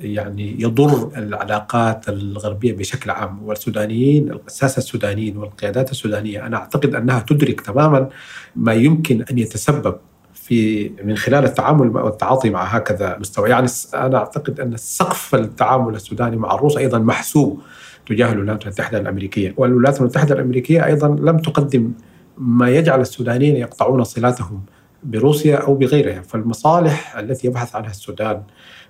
يعني 0.00 0.62
يضر 0.62 1.10
العلاقات 1.16 2.08
الغربية 2.08 2.72
بشكل 2.72 3.10
عام. 3.10 3.42
والسودانيين 3.42 4.38
الساسه 4.46 4.78
السودانيين 4.78 5.36
والقيادات 5.36 5.90
السودانية 5.90 6.46
أنا 6.46 6.56
أعتقد 6.56 6.94
أنها 6.94 7.20
تدرك 7.20 7.60
تماما 7.60 8.08
ما 8.56 8.72
يمكن 8.72 9.24
أن 9.30 9.38
يتسبب 9.38 9.96
في 10.32 10.90
من 11.04 11.16
خلال 11.16 11.44
التعامل 11.44 11.96
والتعاطي 11.96 12.50
مع 12.50 12.64
هكذا 12.64 13.18
مستوى. 13.18 13.50
يعني 13.50 13.66
أنا 13.94 14.18
أعتقد 14.18 14.60
أن 14.60 14.76
سقف 14.76 15.34
التعامل 15.34 15.94
السوداني 15.94 16.36
مع 16.36 16.54
الروس 16.54 16.76
أيضا 16.76 16.98
محسوب 16.98 17.60
تجاه 18.06 18.32
الولايات 18.32 18.62
المتحدة 18.62 18.98
الأمريكية، 18.98 19.54
والولايات 19.56 20.00
المتحدة 20.00 20.34
الأمريكية 20.34 20.86
أيضا 20.86 21.08
لم 21.08 21.38
تقدم 21.38 21.92
ما 22.38 22.70
يجعل 22.70 23.00
السودانيين 23.00 23.56
يقطعون 23.56 24.04
صلاتهم 24.04 24.62
بروسيا 25.02 25.56
أو 25.56 25.74
بغيرها، 25.74 26.20
فالمصالح 26.20 27.16
التي 27.18 27.46
يبحث 27.46 27.76
عنها 27.76 27.90
السودان 27.90 28.42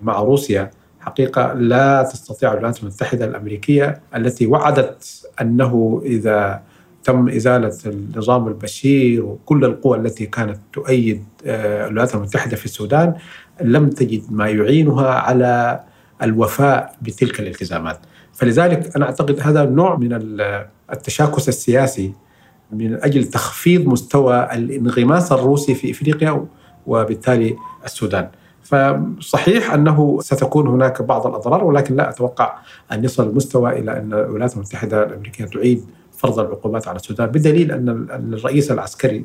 مع 0.02 0.20
روسيا 0.20 0.70
حقيقة 1.00 1.52
لا 1.52 2.02
تستطيع 2.02 2.52
الولايات 2.52 2.82
المتحدة 2.82 3.24
الأمريكية 3.24 4.00
التي 4.16 4.46
وعدت 4.46 5.28
أنه 5.40 6.02
إذا 6.04 6.62
تم 7.04 7.28
إزالة 7.28 7.72
النظام 7.86 8.48
البشير 8.48 9.24
وكل 9.24 9.64
القوى 9.64 9.98
التي 9.98 10.26
كانت 10.26 10.58
تؤيد 10.72 11.24
آه، 11.46 11.86
الولايات 11.86 12.14
المتحدة 12.14 12.56
في 12.56 12.64
السودان 12.64 13.14
لم 13.60 13.90
تجد 13.90 14.22
ما 14.30 14.48
يعينها 14.48 15.10
على 15.10 15.80
الوفاء 16.22 16.96
بتلك 17.02 17.40
الالتزامات. 17.40 17.98
فلذلك 18.34 18.96
أنا 18.96 19.04
أعتقد 19.04 19.40
هذا 19.40 19.64
نوع 19.64 19.96
من 19.96 20.12
التشاكس 20.92 21.48
السياسي 21.48 22.12
من 22.72 22.94
أجل 22.94 23.24
تخفيض 23.24 23.86
مستوى 23.86 24.48
الانغماس 24.52 25.32
الروسي 25.32 25.74
في 25.74 25.90
إفريقيا 25.90 26.46
وبالتالي 26.86 27.56
السودان. 27.84 28.28
فصحيح 28.62 29.74
أنه 29.74 30.18
ستكون 30.20 30.66
هناك 30.68 31.02
بعض 31.02 31.26
الأضرار 31.26 31.64
ولكن 31.64 31.96
لا 31.96 32.10
أتوقع 32.10 32.58
أن 32.92 33.04
يصل 33.04 33.28
المستوى 33.28 33.78
إلى 33.78 33.92
أن 33.98 34.12
الولايات 34.12 34.54
المتحدة 34.54 35.02
الأمريكية 35.06 35.44
تعيد 35.44 35.84
فرض 36.16 36.38
العقوبات 36.38 36.88
على 36.88 36.96
السودان 36.96 37.26
بدليل 37.26 37.72
أن 37.72 38.06
الرئيس 38.10 38.70
العسكري 38.70 39.24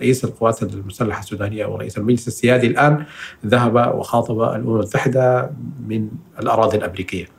رئيس 0.00 0.24
القوات 0.24 0.62
المسلحة 0.62 1.20
السودانية 1.20 1.66
ورئيس 1.66 1.98
المجلس 1.98 2.28
السيادي 2.28 2.66
الآن 2.66 3.04
ذهب 3.46 3.94
وخاطب 3.98 4.42
الأمم 4.42 4.76
المتحدة 4.76 5.50
من 5.88 6.08
الأراضي 6.40 6.76
الأمريكية. 6.76 7.35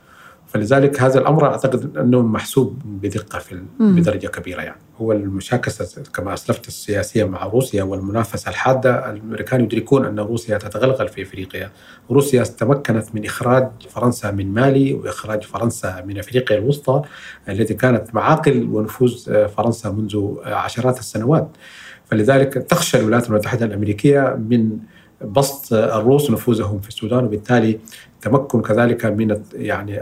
فلذلك 0.48 1.02
هذا 1.02 1.18
الأمر 1.18 1.46
أعتقد 1.46 1.96
أنه 1.96 2.22
محسوب 2.22 2.82
بدقة 2.84 3.38
في 3.38 3.62
بدرجة 3.80 4.26
كبيرة 4.26 4.62
يعني. 4.62 4.80
هو 5.00 5.12
المشاكسة 5.12 6.02
كما 6.02 6.34
أسلفت 6.34 6.68
السياسية 6.68 7.24
مع 7.24 7.46
روسيا 7.46 7.82
والمنافسة 7.82 8.48
الحادة 8.48 9.10
الأمريكان 9.10 9.60
يدركون 9.60 10.04
أن 10.04 10.20
روسيا 10.20 10.58
تتغلغل 10.58 11.08
في 11.08 11.22
إفريقيا. 11.22 11.70
روسيا 12.10 12.42
تمكنت 12.42 13.14
من 13.14 13.24
إخراج 13.24 13.68
فرنسا 13.88 14.30
من 14.30 14.54
مالي 14.54 14.94
وإخراج 14.94 15.42
فرنسا 15.42 16.04
من 16.06 16.18
إفريقيا 16.18 16.58
الوسطى 16.58 17.02
التي 17.48 17.74
كانت 17.74 18.14
معاقل 18.14 18.68
ونفوذ 18.72 19.48
فرنسا 19.48 19.90
منذ 19.90 20.34
عشرات 20.44 20.98
السنوات. 20.98 21.48
فلذلك 22.04 22.54
تخشى 22.54 22.98
الولايات 22.98 23.28
المتحدة 23.30 23.66
الأمريكية 23.66 24.38
من 24.48 24.78
بسط 25.24 25.72
الروس 25.72 26.30
نفوذهم 26.30 26.80
في 26.80 26.88
السودان 26.88 27.24
وبالتالي 27.24 27.78
تمكن 28.20 28.62
كذلك 28.62 29.06
من 29.06 29.42
يعني 29.54 30.00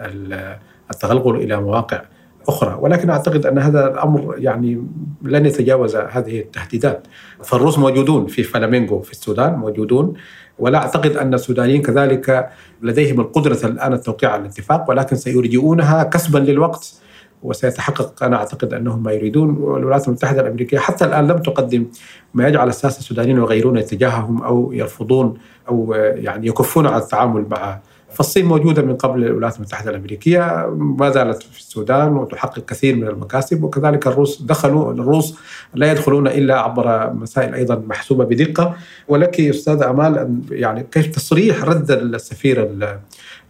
التغلغل 0.91 1.37
إلى 1.37 1.61
مواقع 1.61 2.03
أخرى. 2.49 2.79
ولكن 2.81 3.11
أعتقد 3.11 3.47
أن 3.47 3.59
هذا 3.59 3.93
الأمر 3.93 4.35
يعني 4.39 4.87
لن 5.23 5.47
يتجاوز 5.47 5.97
هذه 5.97 6.41
التهديدات. 6.41 7.07
فالروس 7.45 7.79
موجودون 7.79 8.27
في 8.27 8.43
فلامينغو 8.43 9.01
في 9.01 9.13
السودان 9.13 9.55
موجودون. 9.55 10.15
ولا 10.59 10.79
أعتقد 10.79 11.17
أن 11.17 11.35
السودانيين 11.35 11.83
كذلك 11.83 12.49
لديهم 12.83 13.21
القدرة 13.21 13.59
الآن 13.65 13.93
التوقيع 13.93 14.33
على 14.33 14.43
الاتفاق 14.43 14.91
ولكن 14.91 15.17
سيرجئونها 15.17 16.03
كسبا 16.03 16.39
للوقت. 16.39 16.95
وسيتحقق 17.43 18.23
أنا 18.23 18.37
أعتقد 18.37 18.75
أنهم 18.75 19.03
ما 19.03 19.13
يريدون. 19.13 19.57
والولايات 19.57 20.09
المتحدة 20.09 20.41
الأمريكية 20.41 20.79
حتى 20.79 21.05
الآن 21.05 21.27
لم 21.27 21.39
تقدم 21.39 21.87
ما 22.35 22.49
يجعل 22.49 22.69
الساسه 22.69 22.99
السودانيين 22.99 23.37
يغيرون 23.37 23.79
اتجاههم 23.79 24.43
أو 24.43 24.73
يرفضون 24.73 25.39
أو 25.69 25.95
يعني 25.95 26.47
يكفون 26.47 26.87
على 26.87 27.03
التعامل 27.03 27.47
مع 27.51 27.79
فالصين 28.13 28.45
موجودة 28.47 28.83
من 28.83 28.97
قبل 28.97 29.25
الولايات 29.25 29.57
المتحدة 29.57 29.91
الأمريكية 29.91 30.67
ما 30.77 31.11
زالت 31.11 31.43
في 31.43 31.59
السودان 31.59 32.13
وتحقق 32.13 32.65
كثير 32.65 32.97
من 32.97 33.09
المكاسب 33.09 33.63
وكذلك 33.63 34.07
الروس 34.07 34.43
دخلوا 34.43 34.93
الروس 34.93 35.39
لا 35.75 35.91
يدخلون 35.91 36.29
إلا 36.29 36.61
عبر 36.61 37.13
مسائل 37.13 37.55
أيضا 37.55 37.83
محسوبة 37.87 38.25
بدقة. 38.25 38.77
ولك 39.09 39.41
أستاذ 39.41 39.83
أمال 39.83 40.41
يعني 40.51 40.87
كيف 40.93 41.07
تصريح 41.07 41.65
رد 41.65 41.91
السفير 41.91 42.71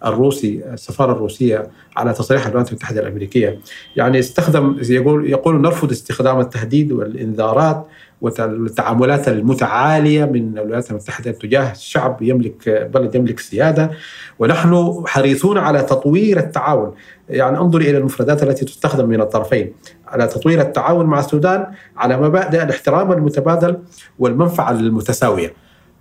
الروسي 0.04 0.62
السفارة 0.72 1.12
الروسية 1.12 1.70
على 1.96 2.12
تصريح 2.12 2.46
الولايات 2.46 2.68
المتحدة 2.68 3.00
الأمريكية؟ 3.00 3.58
يعني 3.96 4.18
استخدم 4.18 4.76
يقول 4.88 5.30
يقول 5.30 5.60
نرفض 5.60 5.90
استخدام 5.90 6.40
التهديد 6.40 6.92
والإنذارات 6.92 7.86
والتعاملات 8.20 9.28
المتعالية 9.28 10.24
من 10.24 10.58
الولايات 10.58 10.90
المتحدة 10.90 11.30
تجاه 11.30 11.72
شعب 11.72 12.22
يملك 12.22 12.88
بلد 12.94 13.14
يملك 13.14 13.40
سياده 13.40 13.90
ونحن 14.38 15.02
حريصون 15.06 15.58
على 15.58 15.82
تطوير 15.82 16.38
التعاون. 16.38 16.94
يعني 17.28 17.58
انظر 17.58 17.80
إلى 17.80 17.98
المفردات 17.98 18.42
التي 18.42 18.64
تستخدم 18.64 19.08
من 19.08 19.20
الطرفين. 19.20 19.72
على 20.06 20.26
تطوير 20.26 20.60
التعاون 20.60 21.06
مع 21.06 21.18
السودان 21.18 21.66
على 21.96 22.16
مبادئ 22.16 22.62
الاحترام 22.62 23.12
المتبادل 23.12 23.78
والمنفعة 24.18 24.70
المتساوية. 24.70 25.52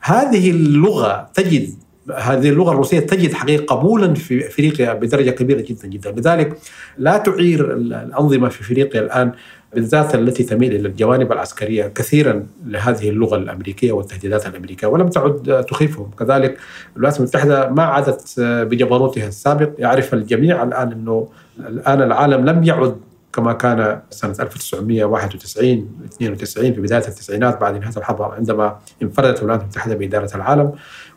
هذه 0.01 0.51
اللغة 0.51 1.29
تجد 1.33 1.69
هذه 2.15 2.49
اللغة 2.49 2.71
الروسية 2.71 2.99
تجد 2.99 3.33
حقيقة 3.33 3.75
قبولا 3.75 4.13
في 4.13 4.47
إفريقيا 4.47 4.93
بدرجة 4.93 5.29
كبيرة 5.29 5.61
جدا 5.61 5.87
جدا، 5.87 6.11
لذلك 6.11 6.57
لا 6.97 7.17
تعير 7.17 7.73
الأنظمة 7.73 8.49
في 8.49 8.61
إفريقيا 8.61 9.01
الآن 9.01 9.31
بالذات 9.75 10.15
التي 10.15 10.43
تميل 10.43 10.75
إلى 10.75 10.87
الجوانب 10.87 11.31
العسكرية 11.31 11.87
كثيرا 11.87 12.47
لهذه 12.65 13.09
اللغة 13.09 13.35
الأمريكية 13.35 13.91
والتهديدات 13.91 14.47
الأمريكية 14.47 14.87
ولم 14.87 15.07
تعد 15.07 15.65
تخيفهم، 15.69 16.11
كذلك 16.19 16.57
الولايات 16.95 17.19
المتحدة 17.19 17.69
ما 17.69 17.83
عادت 17.83 18.39
بجبروتها 18.39 19.27
السابق، 19.27 19.69
يعرف 19.77 20.13
الجميع 20.13 20.63
الآن 20.63 20.91
إنه 20.91 21.27
الآن 21.59 22.01
العالم 22.01 22.45
لم 22.45 22.63
يعد 22.63 22.95
كما 23.33 23.53
كان 23.53 23.99
سنة 24.09 24.35
1991 24.39 25.87
92 26.13 26.73
في 26.73 26.81
بداية 26.81 27.07
التسعينات 27.07 27.61
بعد 27.61 27.77
نهاية 27.77 27.97
الحرب 27.97 28.21
عندما 28.21 28.77
انفردت 29.03 29.39
الولايات 29.39 29.61
المتحدة 29.61 29.95
بإدارة 29.95 30.35
العالم. 30.35 30.71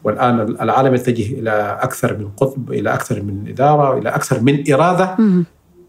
والآن 0.04 0.40
العالم 0.40 0.94
يتجه 0.94 1.38
إلى 1.38 1.78
أكثر 1.80 2.16
من 2.16 2.28
قطب 2.36 2.72
إلى 2.72 2.94
أكثر 2.94 3.22
من 3.22 3.44
إدارة 3.48 3.98
إلى 3.98 4.08
أكثر 4.08 4.40
من 4.40 4.72
إرادة 4.72 5.16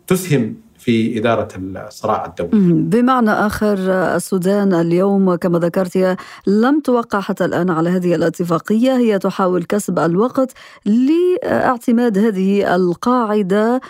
تسهم 0.07 0.55
في 0.79 1.19
إدارة 1.19 1.47
الصراع 1.57 2.25
الدولي. 2.25 2.73
بمعنى 2.73 3.31
آخر 3.31 3.77
السودان 4.15 4.73
اليوم 4.73 5.35
كما 5.35 5.59
ذكرت 5.59 6.17
لم 6.47 6.79
توقع 6.79 7.19
حتى 7.19 7.45
الآن 7.45 7.69
على 7.69 7.89
هذه 7.89 8.15
الاتفاقية. 8.15 8.97
هي 8.97 9.19
تحاول 9.19 9.63
كسب 9.63 9.99
الوقت 9.99 10.53
لاعتماد 10.85 12.17
هذه 12.17 12.75
القاعدة 12.75 13.81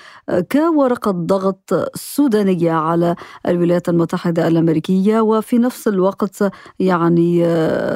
كورقة 0.51 1.11
ضغط 1.11 1.91
سودانية 1.95 2.71
على 2.71 3.15
الولايات 3.47 3.89
المتحدة 3.89 4.47
الأمريكية 4.47 5.21
وفي 5.21 5.57
نفس 5.57 5.87
الوقت 5.87 6.43
يعني 6.79 7.45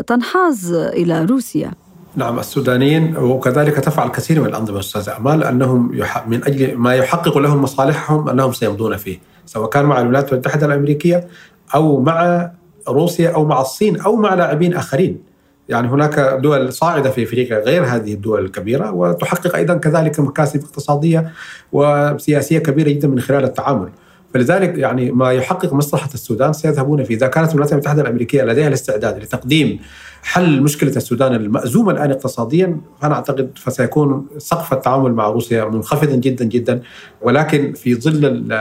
تنحاز 0.08 0.74
إلى 0.74 1.26
روسيا. 1.26 1.72
نعم 2.16 2.40
السودانيين 2.40 3.18
وكذلك 3.18 3.76
تفعل 3.76 4.10
كثير 4.10 4.42
من 4.42 4.48
الأنظمة 4.48 4.80
أستاذ 4.80 5.10
أمال 5.10 5.44
أنهم 5.44 5.92
من 6.28 6.44
أجل 6.44 6.76
ما 6.76 6.96
يحقق 6.96 7.38
لهم 7.38 7.62
مصالحهم 7.62 8.30
أنهم 8.30 8.52
سيمضون 8.52 8.98
فيه 8.98 9.20
سواء 9.46 9.70
كان 9.70 9.86
مع 9.86 10.02
الولايات 10.02 10.34
المتحدة 10.34 10.66
الأمريكية 10.66 11.28
أو 11.76 12.02
مع 12.02 12.52
روسيا 12.88 13.30
أو 13.30 13.46
مع 13.46 13.62
الصين 13.62 14.02
أو 14.02 14.16
مع 14.16 14.34
لاعبين 14.34 14.74
آخرين. 14.74 15.34
يعني 15.70 15.88
هناك 15.88 16.20
دول 16.20 16.74
صاعدة 16.74 17.10
في 17.10 17.24
أفريقيا 17.24 17.58
غير 17.58 17.84
هذه 17.86 18.14
الدول 18.14 18.46
الكبيرة 18.46 18.92
وتحقق 18.92 19.56
أيضا 19.56 19.74
كذلك 19.74 20.20
مكاسب 20.20 20.64
اقتصادية 20.64 21.32
وسياسية 21.72 22.60
كبيرة 22.60 22.90
جدا 22.90 23.08
من 23.08 23.20
خلال 23.20 23.44
التعامل. 23.44 23.90
فلذلك 24.34 24.78
يعني 24.78 25.12
ما 25.12 25.32
يحقق 25.32 25.74
مصلحة 25.74 26.10
السودان 26.14 26.54
سيذهبون 26.54 27.04
فيه. 27.04 27.16
إذا 27.16 27.28
كانت 27.28 27.50
الولايات 27.50 27.74
المتحدة 27.74 28.02
الأمريكية 28.02 28.44
لديها 28.44 28.68
الاستعداد 28.68 29.24
لتقديم 29.24 29.80
حل 30.24 30.62
مشكلة 30.62 30.96
السودان 30.96 31.34
المأزومة 31.34 31.92
الآن 31.92 32.12
اقتصاديا 32.12 32.78
فأنا 33.02 33.16
أعتقد 33.16 33.52
فسيكون 33.56 34.28
سقف 34.38 34.74
التعامل 34.74 35.14
مع 35.14 35.28
روسيا 35.28 35.66
منخفضا 35.66 36.16
جدا 36.16 36.46
جدا. 36.46 36.82
ولكن 37.22 37.74
في 37.74 37.96
ظل 37.96 38.54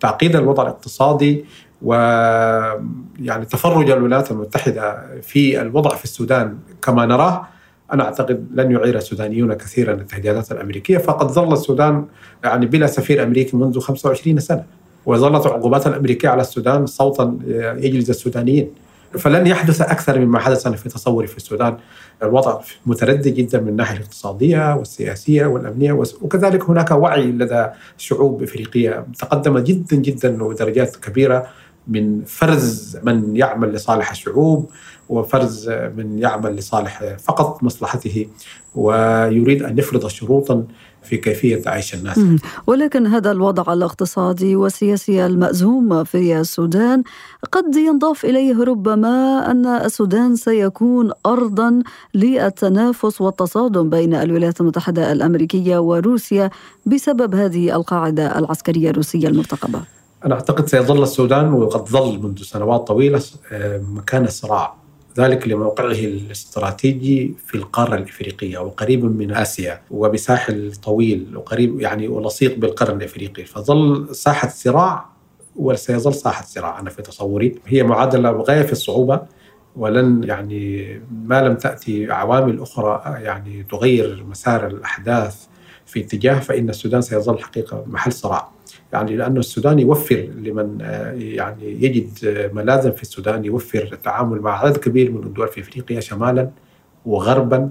تعقيد 0.00 0.36
الوضع 0.36 0.62
الاقتصادي 0.62 1.44
و 1.82 1.94
يعني 3.20 3.44
تفرج 3.44 3.90
الولايات 3.90 4.30
المتحدة 4.30 5.06
في 5.22 5.60
الوضع 5.60 5.94
في 5.94 6.04
السودان 6.04 6.58
كما 6.82 7.06
نراه 7.06 7.46
أنا 7.92 8.04
أعتقد 8.04 8.46
لن 8.54 8.70
يعير 8.70 8.96
السودانيون 8.96 9.54
كثيرا 9.54 9.94
التهديدات 9.94 10.52
الأمريكية. 10.52 10.98
فقد 10.98 11.26
ظل 11.26 11.52
السودان 11.52 12.06
يعني 12.44 12.66
بلا 12.66 12.86
سفير 12.86 13.22
أمريكي 13.22 13.56
منذ 13.56 13.80
25 13.80 14.40
سنة. 14.40 14.79
وظلت 15.06 15.46
العقوبات 15.46 15.86
الأمريكية 15.86 16.28
على 16.28 16.40
السودان 16.40 16.86
صوتا 16.86 17.38
يجلس 17.78 18.10
السودانيين. 18.10 18.70
فلن 19.18 19.46
يحدث 19.46 19.80
أكثر 19.82 20.18
مما 20.18 20.38
حدث 20.38 20.68
في 20.68 20.88
تصوري 20.88 21.26
في 21.26 21.36
السودان. 21.36 21.76
الوضع 22.22 22.60
متردد 22.86 23.28
جدا 23.28 23.60
من 23.60 23.68
الناحية 23.68 23.96
الاقتصادية 23.96 24.74
والسياسية 24.74 25.46
والأمنية 25.46 25.92
وكذلك 25.92 26.64
هناك 26.64 26.90
وعي 26.90 27.32
لدى 27.32 27.66
شعوب 27.98 28.42
إفريقية 28.42 29.06
تقدمت 29.18 29.62
جدا 29.62 29.96
جدا 29.96 30.44
ودرجات 30.44 30.96
كبيرة 30.96 31.46
من 31.88 32.24
فرز 32.24 32.98
من 33.02 33.36
يعمل 33.36 33.72
لصالح 33.72 34.10
الشعوب 34.10 34.70
وفرز 35.08 35.68
من 35.68 36.18
يعمل 36.18 36.56
لصالح 36.56 37.14
فقط 37.18 37.62
مصلحته 37.62 38.26
ويريد 38.74 39.62
أن 39.62 39.78
يفرض 39.78 40.06
شروطا 40.06 40.64
في 41.02 41.16
كيفية 41.16 41.62
عيش 41.66 41.94
الناس. 41.94 42.20
ولكن 42.66 43.06
هذا 43.06 43.30
الوضع 43.30 43.72
الاقتصادي 43.72 44.56
والسياسي 44.56 45.26
المأزوم 45.26 46.04
في 46.04 46.40
السودان 46.40 47.02
قد 47.52 47.76
ينضاف 47.76 48.24
إليه 48.24 48.64
ربما 48.64 49.50
أن 49.50 49.66
السودان 49.66 50.36
سيكون 50.36 51.10
أرضا 51.26 51.82
للتنافس 52.14 53.20
والتصادم 53.20 53.90
بين 53.90 54.14
الولايات 54.14 54.60
المتحدة 54.60 55.12
الأمريكية 55.12 55.78
وروسيا 55.78 56.50
بسبب 56.86 57.34
هذه 57.34 57.76
القاعدة 57.76 58.38
العسكرية 58.38 58.90
الروسية 58.90 59.28
المرتقبة. 59.28 59.82
أنا 60.24 60.34
أعتقد 60.34 60.68
سيظل 60.68 61.02
السودان 61.02 61.52
وقد 61.52 61.88
ظل 61.88 62.22
منذ 62.22 62.42
سنوات 62.42 62.80
طويلة 62.86 63.22
آه، 63.52 63.80
مكان 63.90 64.24
الصراع 64.24 64.79
ذلك 65.20 65.48
لموقعه 65.48 65.92
الاستراتيجي 65.92 67.34
في 67.46 67.54
القارة 67.54 67.94
الإفريقية 67.94 68.58
وقريب 68.58 69.04
من 69.04 69.32
آسيا 69.32 69.80
وبساحل 69.90 70.72
طويل 70.72 71.36
وقريب 71.36 71.80
يعني 71.80 72.08
ولصيق 72.08 72.56
بالقرن 72.58 72.96
الإفريقي 72.96 73.44
فظل 73.44 74.08
ساحة 74.14 74.48
صراع 74.48 75.10
وسيظل 75.56 76.14
ساحة 76.14 76.44
صراع 76.44 76.80
أنا 76.80 76.90
في 76.90 77.02
تصوري 77.02 77.54
هي 77.66 77.82
معادلة 77.82 78.30
غاية 78.30 78.62
في 78.62 78.72
الصعوبة 78.72 79.20
ولن 79.76 80.24
يعني 80.24 80.94
ما 81.24 81.42
لم 81.42 81.54
تأتي 81.54 82.12
عوامل 82.12 82.60
أخرى 82.60 83.02
يعني 83.22 83.66
تغير 83.70 84.24
مسار 84.28 84.66
الأحداث 84.66 85.46
في 85.86 86.00
اتجاه 86.00 86.38
فإن 86.38 86.68
السودان 86.68 87.00
سيظل 87.00 87.38
حقيقة 87.38 87.84
محل 87.86 88.12
صراع. 88.12 88.48
يعني 88.92 89.16
لأن 89.16 89.36
السودان 89.36 89.78
يوفر 89.78 90.28
لمن 90.42 90.78
آه، 90.82 91.12
يعني 91.12 91.84
يجد 91.84 92.08
ملاذا 92.54 92.90
في 92.90 93.02
السودان 93.02 93.44
يوفر 93.44 93.88
التعامل 93.92 94.40
مع 94.40 94.64
عدد 94.64 94.76
كبير 94.76 95.10
من 95.12 95.22
الدول 95.22 95.48
في 95.48 95.60
إفريقيا 95.60 96.00
شمالا 96.00 96.50
وغربا 97.06 97.70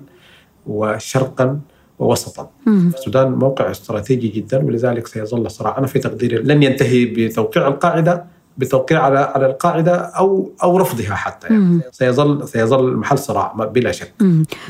وشرقا 0.67 1.60
ووسطا. 1.99 2.51
السودان 2.67 3.32
موقع 3.32 3.71
استراتيجي 3.71 4.27
جدا 4.27 4.65
ولذلك 4.65 5.08
سيظل 5.08 5.45
الصراع 5.45 5.77
أنا 5.77 5.88
في 5.88 5.99
تقديري 5.99 6.38
لن 6.38 6.63
ينتهي 6.63 7.05
بتوقيع 7.05 7.67
القاعدة 7.67 8.25
بالتوقيع 8.60 9.04
على 9.04 9.19
على 9.19 9.45
القاعدة 9.45 9.95
أو 9.95 10.52
أو 10.63 10.78
رفضها 10.78 11.15
حتى 11.15 11.48
يعني. 11.48 11.82
سيظل 11.91 12.48
سيظل 12.48 12.95
محل 12.95 13.17
صراع 13.17 13.54
بلا 13.54 13.91
شك. 13.91 14.13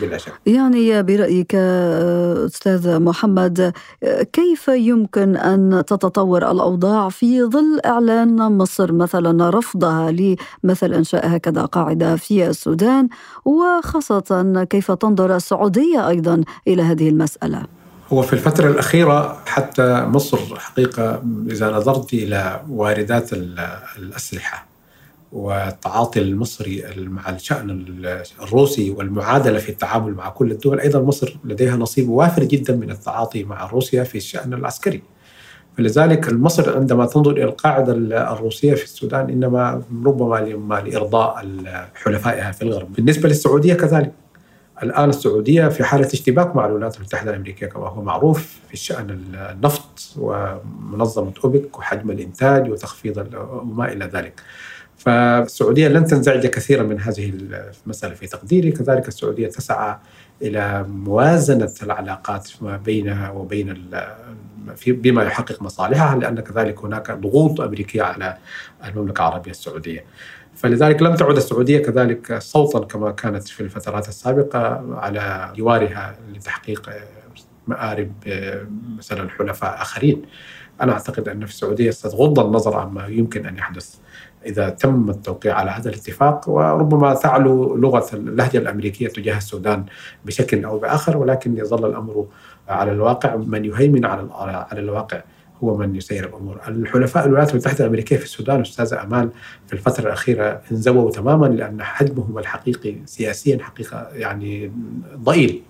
بلا 0.02 0.18
شك. 0.18 0.34
يعني 0.46 1.04
برأيك 1.04 1.56
أستاذ 1.56 3.00
محمد 3.00 3.74
كيف 4.34 4.68
يمكن 4.68 5.38
أن 5.38 5.84
تتطور 5.88 6.52
الأوضاع 6.52 7.10
في 7.10 7.44
ظل 7.44 7.80
إعلان 7.86 8.58
مصر 8.58 8.92
مثلا 8.92 9.50
رفضها 9.50 10.12
لمثل 10.12 10.94
إنشاء 10.94 11.36
هكذا 11.36 11.66
قاعدة 11.66 12.16
في 12.16 12.48
السودان؟ 12.48 13.10
وخاصة 13.46 14.64
كيف 14.70 14.92
تنظر 14.92 15.36
السعودية 15.36 16.08
أيضا 16.08 16.44
إلى 16.68 16.82
هذه 16.82 17.10
المسألة؟ 17.10 17.79
هو 18.14 18.22
في 18.22 18.34
الفترة 18.34 18.70
الأخيرة 18.70 19.38
حتى 19.46 20.06
مصر 20.06 20.60
حقيقة 20.60 21.24
إذا 21.52 21.72
نظرت 21.72 22.14
إلى 22.14 22.62
واردات 22.70 23.30
الأسلحة 23.98 24.68
والتعاطي 25.32 26.22
المصري 26.22 26.84
مع 26.98 27.30
الشأن 27.30 27.86
الروسي 28.42 28.92
والمعادلة 28.92 29.60
في 29.60 29.70
التعامل 29.70 30.14
مع 30.14 30.30
كل 30.30 30.52
الدول 30.52 30.80
أيضا 30.80 31.02
مصر 31.02 31.38
لديها 31.44 31.76
نصيب 31.76 32.10
وافر 32.10 32.44
جدا 32.44 32.76
من 32.76 32.92
التعاطي 32.92 33.44
مع 33.44 33.66
روسيا 33.66 34.04
في 34.04 34.18
الشأن 34.18 34.54
العسكري. 34.54 35.02
فلذلك 35.78 36.34
مصر 36.34 36.76
عندما 36.76 37.06
تنظر 37.06 37.32
إلى 37.32 37.44
القاعدة 37.44 37.94
الروسية 38.32 38.74
في 38.74 38.84
السودان 38.84 39.30
إنما 39.30 39.82
ربما 40.06 40.82
لإرضاء 40.86 41.46
حلفائها 41.96 42.52
في 42.52 42.62
الغرب. 42.62 42.94
بالنسبة 42.94 43.30
للسعودية 43.30 43.74
كذلك. 43.74 44.12
الآن 44.84 45.10
السعودية 45.10 45.68
في 45.68 45.84
حالة 45.84 46.08
اشتباك 46.14 46.56
مع 46.56 46.66
الولايات 46.66 46.98
المتحدة 46.98 47.32
الأمريكية 47.32 47.68
كما 47.68 47.88
هو 47.88 48.02
معروف 48.02 48.60
في 48.70 48.78
شأن 48.78 49.10
النفط 49.10 50.14
ومنظمة 50.18 51.34
أوبك 51.44 51.80
وحجم 51.80 52.12
الإنتاج 52.12 52.70
وتخفيض 52.70 53.34
وما 53.52 53.92
إلى 53.92 54.06
ذلك. 54.06 54.42
فالسعودية 54.98 55.88
لن 55.88 56.06
تنزعج 56.06 56.48
كثيرا 56.48 56.84
من 56.84 57.02
هذه 57.02 57.34
المسألة 57.86 58.14
في 58.14 58.28
تقديري. 58.28 58.72
كذلك 58.72 59.08
السعودية 59.08 59.48
تسعى 59.48 59.98
إلى 60.42 60.86
موازنة 60.90 61.72
العلاقات 61.84 62.50
ما 62.62 62.78
بينها 62.78 63.32
وبين 63.32 63.92
بما 64.88 65.24
يحقق 65.24 65.62
مصالحها 65.62 66.16
لأن 66.16 66.40
كذلك 66.40 66.80
هناك 66.84 67.12
ضغوط 67.12 67.62
أمريكية 67.62 68.02
على 68.02 68.38
المملكة 68.86 69.22
العربية 69.22 69.52
السعودية. 69.52 70.06
فلذلك 70.60 71.02
لم 71.02 71.16
تعد 71.16 71.36
السعودية 71.36 71.80
كذلك 71.80 72.38
صوتا 72.38 72.80
كما 72.80 73.12
كانت 73.12 73.48
في 73.48 73.62
الفترات 73.62 74.08
السابقة 74.08 74.60
على 74.96 75.54
جوارها 75.56 76.16
لتحقيق 76.34 76.90
مآرب 77.68 78.12
مثلا 78.98 79.30
حلفاء 79.30 79.82
آخرين. 79.82 80.22
أنا 80.82 80.92
أعتقد 80.94 81.28
أن 81.30 81.46
في 81.46 81.52
السعودية 81.52 81.92
ستغض 81.92 82.40
النظر 82.40 82.78
عما 82.78 83.08
يمكن 83.08 83.46
أن 83.46 83.58
يحدث 83.58 83.96
إذا 84.46 84.70
تم 84.70 85.10
التوقيع 85.10 85.56
على 85.56 85.72
هذا 85.72 85.90
الاتفاق 85.90 86.50
وربما 86.50 87.14
تعلو 87.14 87.76
لغة 87.76 88.16
اللهجة 88.16 88.58
الأمريكية 88.58 89.08
تجاه 89.08 89.38
السودان 89.38 89.86
بشكل 90.26 90.66
أو 90.66 90.80
بآخر 90.80 91.18
ولكن 91.18 91.58
يظل 91.58 91.90
الأمر 91.90 92.28
على 92.70 92.92
الواقع 92.92 93.36
من 93.36 93.66
يهيمن 93.66 94.06
على 94.06 94.28
على 94.72 94.82
الواقع. 94.82 95.22
هو 95.64 95.78
من 95.78 95.96
يسير 95.96 96.26
الأمور. 96.28 96.60
الحلفاء 96.68 97.26
الولايات 97.26 97.52
المتحدة 97.52 97.80
الأمريكية 97.80 98.18
في 98.18 98.24
السودان 98.24 98.62
أستاذة 98.62 99.04
امال 99.04 99.30
في 99.68 99.74
الفترة 99.74 100.08
الأخيرة 100.08 100.62
انزووا 100.72 101.12
تماما 101.12 101.46
لأن 101.46 101.84
حجمهم 101.84 102.38
الحقيقي 102.38 102.96
سياسيا 103.06 103.64
حقيقة 103.64 104.08
يعني 104.14 104.72
ضئيل. 105.16 105.62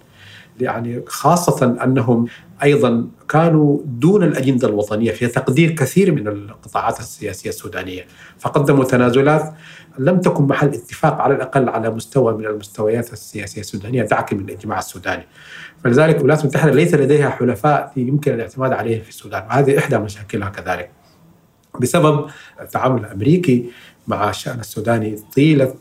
يعني 0.61 1.03
خاصة 1.07 1.77
أنهم 1.83 2.25
أيضا 2.63 3.07
كانوا 3.29 3.79
دون 3.85 4.23
الأجندة 4.23 4.67
الوطنية 4.67 5.11
في 5.11 5.27
تقدير 5.27 5.71
كثير 5.71 6.11
من 6.11 6.27
القطاعات 6.27 6.99
السياسية 6.99 7.49
السودانية، 7.49 8.05
فقدموا 8.39 8.83
تنازلات 8.83 9.53
لم 9.99 10.19
تكن 10.19 10.43
محل 10.43 10.67
اتفاق 10.67 11.21
على 11.21 11.35
الأقل 11.35 11.69
على 11.69 11.89
مستوى 11.89 12.33
من 12.33 12.45
المستويات 12.45 13.13
السياسية 13.13 13.61
السودانية 13.61 14.03
دعك 14.03 14.33
من 14.33 14.39
الإجماع 14.39 14.79
السوداني. 14.79 15.23
فلذلك 15.83 16.15
الولايات 16.15 16.41
المتحدة 16.41 16.71
ليس 16.71 16.93
لديها 16.93 17.29
حلفاء 17.29 17.93
يمكن 17.97 18.33
الاعتماد 18.33 18.73
عليهم 18.73 19.01
في 19.01 19.09
السودان، 19.09 19.43
وهذه 19.43 19.77
إحدى 19.77 19.97
مشاكلها 19.97 20.49
كذلك. 20.49 20.91
بسبب 21.79 22.25
التعامل 22.61 22.99
الأمريكي 22.99 23.69
مع 24.07 24.29
الشأن 24.29 24.59
السوداني 24.59 25.19
طيلة 25.35 25.75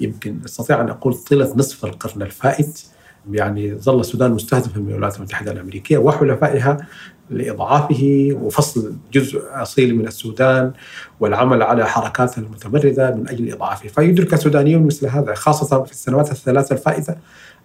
يمكن 0.00 0.38
أستطيع 0.44 0.80
أن 0.80 0.88
أقول 0.88 1.14
طيلة 1.14 1.52
نصف 1.56 1.84
القرن 1.84 2.22
الفائت 2.22 2.84
يعني 3.30 3.74
ظل 3.74 4.00
السودان 4.00 4.30
مستهدفا 4.32 4.80
من 4.80 4.88
الولايات 4.88 5.16
المتحدة 5.16 5.52
الأمريكية 5.52 5.98
وحلفائها 5.98 6.86
لإضعافه 7.30 8.30
وفصل 8.42 8.96
جزء 9.12 9.42
أصيل 9.50 9.96
من 9.96 10.06
السودان 10.06 10.72
والعمل 11.20 11.62
على 11.62 11.86
حركات 11.86 12.38
المتمرده 12.38 13.14
من 13.14 13.28
أجل 13.28 13.52
إضعافه، 13.52 13.88
فيدرك 13.88 14.34
السودانيون 14.34 14.86
مثل 14.86 15.06
هذا 15.06 15.34
خاصة 15.34 15.82
في 15.82 15.92
السنوات 15.92 16.32
الثلاث 16.32 16.72
الفائتة 16.72 17.14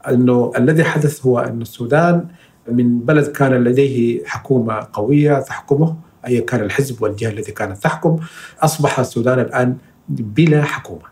أنه 0.07 0.51
الذي 0.57 0.83
حدث 0.83 1.25
هو 1.25 1.39
أن 1.39 1.61
السودان 1.61 2.27
من 2.67 2.99
بلد 2.99 3.27
كان 3.27 3.63
لديه 3.63 4.25
حكومة 4.25 4.87
قوية 4.93 5.39
تحكمه 5.39 5.95
ايا 6.27 6.41
كان 6.41 6.63
الحزب 6.63 7.01
والجهة 7.01 7.29
التي 7.29 7.51
كانت 7.51 7.77
تحكم 7.77 8.19
أصبح 8.61 8.99
السودان 8.99 9.39
الآن 9.39 9.77
بلا 10.09 10.63
حكومة. 10.63 11.10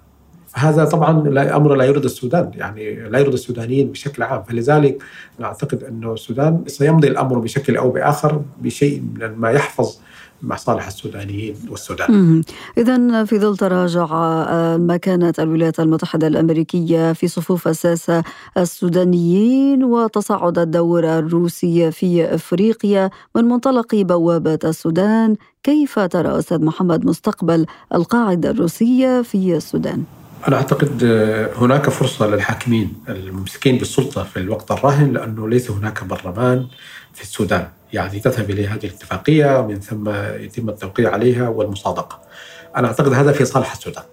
فهذا 0.50 0.86
طبعا 0.86 1.30
لا 1.30 1.56
أمر 1.56 1.76
لا 1.76 1.86
يرضي 1.86 2.06
السودان 2.06 2.52
يعني 2.56 3.10
لا 3.10 3.20
يرضي 3.20 3.34
السودانيين 3.34 3.92
بشكل 3.92 4.24
عام 4.24 4.44
فلذلك 4.44 5.04
أعتقد 5.42 5.84
انه 5.84 6.14
السودان 6.14 6.64
سيمضي 6.68 7.08
الأمر 7.08 7.40
بشكل 7.40 7.78
أو 7.78 7.90
بآخر 7.90 8.42
بشيء 8.62 9.04
من 9.20 9.36
ما 9.36 9.52
يحفظ 9.52 9.98
مصالح 10.42 10.88
السودانيين 10.88 11.56
والسودان. 11.70 12.44
اذا 12.78 13.24
في 13.26 13.40
ظل 13.40 13.58
تراجع 13.58 14.08
آه، 14.12 14.78
مكانه 14.78 15.34
الولايات 15.40 15.80
المتحدة 15.80 16.28
الأمريكية 16.28 17.14
في 17.14 17.28
صفوف 17.28 17.68
الساسه 17.68 18.24
السودانيين 18.58 19.84
وتصاعد 19.84 20.60
الدور 20.60 21.04
الروسي 21.20 21.92
في 21.92 22.36
إفريقيا 22.36 23.10
من 23.36 23.46
منطلق 23.46 23.96
بوابه 23.96 24.60
السودان، 24.64 25.36
كيف 25.64 26.00
ترى 26.00 26.40
أستاذ 26.40 26.66
محمد 26.66 27.06
مستقبل 27.06 27.66
القاعدة 27.94 28.50
الروسية 28.50 29.22
في 29.22 29.56
السودان؟ 29.56 30.19
أنا 30.48 30.56
أعتقد 30.56 31.04
آه، 31.04 31.50
هناك 31.56 31.90
فرصة 31.90 32.28
للحاكمين 32.28 32.94
الممسكين 33.10 33.78
بالسلطة 33.78 34.24
في 34.24 34.40
الوقت 34.40 34.72
الراهن 34.72 35.14
لأنه 35.14 35.50
ليس 35.50 35.72
هناك 35.72 36.04
برلمان 36.04 36.68
في 37.14 37.22
السودان. 37.22 37.68
يعني 37.94 38.20
تذهب 38.20 38.50
إلى 38.50 38.68
هذه 38.68 38.86
الاتفاقية 38.86 39.60
ومن 39.60 39.80
ثم 39.80 40.10
يتم 40.40 40.70
التوقيع 40.70 41.12
عليها 41.12 41.50
والمصادقة. 41.50 42.20
أنا 42.76 42.88
أعتقد 42.88 43.14
هذا 43.14 43.32
في 43.32 43.46
صالح 43.46 43.72
السودان. 43.72 44.04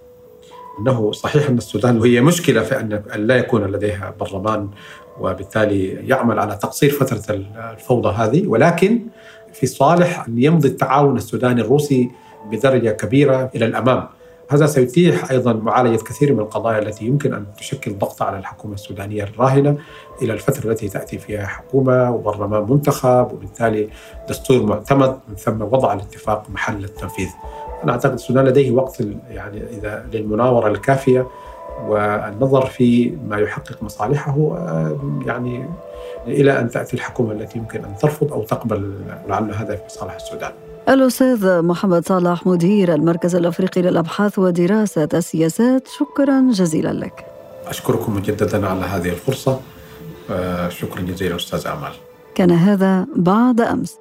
أنه 0.81 1.13
صحيح 1.13 1.49
أن 1.49 1.59
السودان 1.59 1.99
وهي 1.99 2.21
مشكلة 2.21 2.63
في 2.63 2.81
أن 2.81 3.03
لا 3.17 3.37
يكون 3.37 3.65
لديها 3.65 4.15
برلمان 4.21 4.69
وبالتالي 5.21 5.89
يعمل 5.89 6.39
على 6.39 6.59
تقصير 6.63 6.91
فترة 6.91 7.35
الفوضى 7.57 8.09
هذه. 8.09 8.47
ولكن 8.47 9.01
في 9.53 9.67
صالح 9.67 10.25
أن 10.29 10.43
يمضي 10.43 10.69
التعاون 10.69 11.17
السوداني 11.17 11.61
الروسي 11.61 12.11
بدرجة 12.51 12.91
كبيرة 12.91 13.51
إلى 13.55 13.65
الأمام. 13.65 14.16
هذا 14.49 14.67
سيتيح 14.67 15.31
أيضا 15.31 15.53
معالجة 15.53 16.03
كثير 16.03 16.33
من 16.33 16.41
القضايا 16.41 16.79
التي 16.79 17.05
يمكن 17.05 17.35
أن 17.35 17.47
تشكل 17.59 17.99
ضغط 17.99 18.23
على 18.23 18.39
الحكومة 18.39 18.75
السودانية 18.75 19.25
الراهنة 19.25 19.79
إلى 20.23 20.33
الفترة 20.33 20.71
التي 20.71 20.89
تأتي 20.89 21.19
فيها 21.19 21.47
حكومة 21.47 22.11
وبرلمان 22.11 22.67
منتخب 22.71 23.33
وبالتالي 23.33 23.89
دستور 24.29 24.63
معتمد 24.63 25.19
من 25.29 25.37
ثم 25.37 25.63
وضع 25.63 25.93
الاتفاق 25.93 26.51
محل 26.51 26.85
التنفيذ. 26.85 27.29
أنا 27.85 27.93
أعتقد 27.93 28.13
السودان 28.13 28.45
لديه 28.45 28.71
وقت 28.71 29.01
يعني 29.31 29.63
إذا 29.71 30.07
للمناورة 30.13 30.69
الكافية 30.69 31.27
والنظر 31.87 32.67
في 32.67 33.11
ما 33.29 33.39
يحقق 33.39 33.83
مصالحه 33.83 34.33
آه، 34.33 34.99
يعني 35.27 35.65
إلى 36.27 36.61
أن 36.61 36.71
تأتي 36.71 36.97
الحكومة 36.97 37.33
التي 37.33 37.59
يمكن 37.59 37.85
أن 37.85 37.97
ترفض 37.97 38.33
أو 38.33 38.43
تقبل 38.43 38.95
لعل 39.29 39.55
هذا 39.55 39.77
في 39.77 39.83
مصالح 39.85 40.15
السودان. 40.15 40.53
الأستاذ 40.89 41.63
محمد 41.63 42.09
صالح 42.09 42.47
مدير 42.47 42.95
المركز 42.95 43.35
الأفريقي 43.35 43.83
للأبحاث 43.83 44.39
ودراسة 44.39 45.09
السياسات. 45.15 45.89
شكرا 45.89 46.51
جزيلا 46.51 46.93
لك. 46.93 47.27
أشكركم 47.67 48.17
مجددا 48.17 48.67
على 48.67 48.81
هذه 48.81 49.09
الفرصة. 49.09 49.61
شكرا 50.69 51.03
جزيلا 51.03 51.37
أستاذ 51.37 51.67
أمال. 51.67 51.93
كان 52.35 52.51
هذا 52.51 53.07
بعد 53.17 53.61
أمس. 53.61 53.97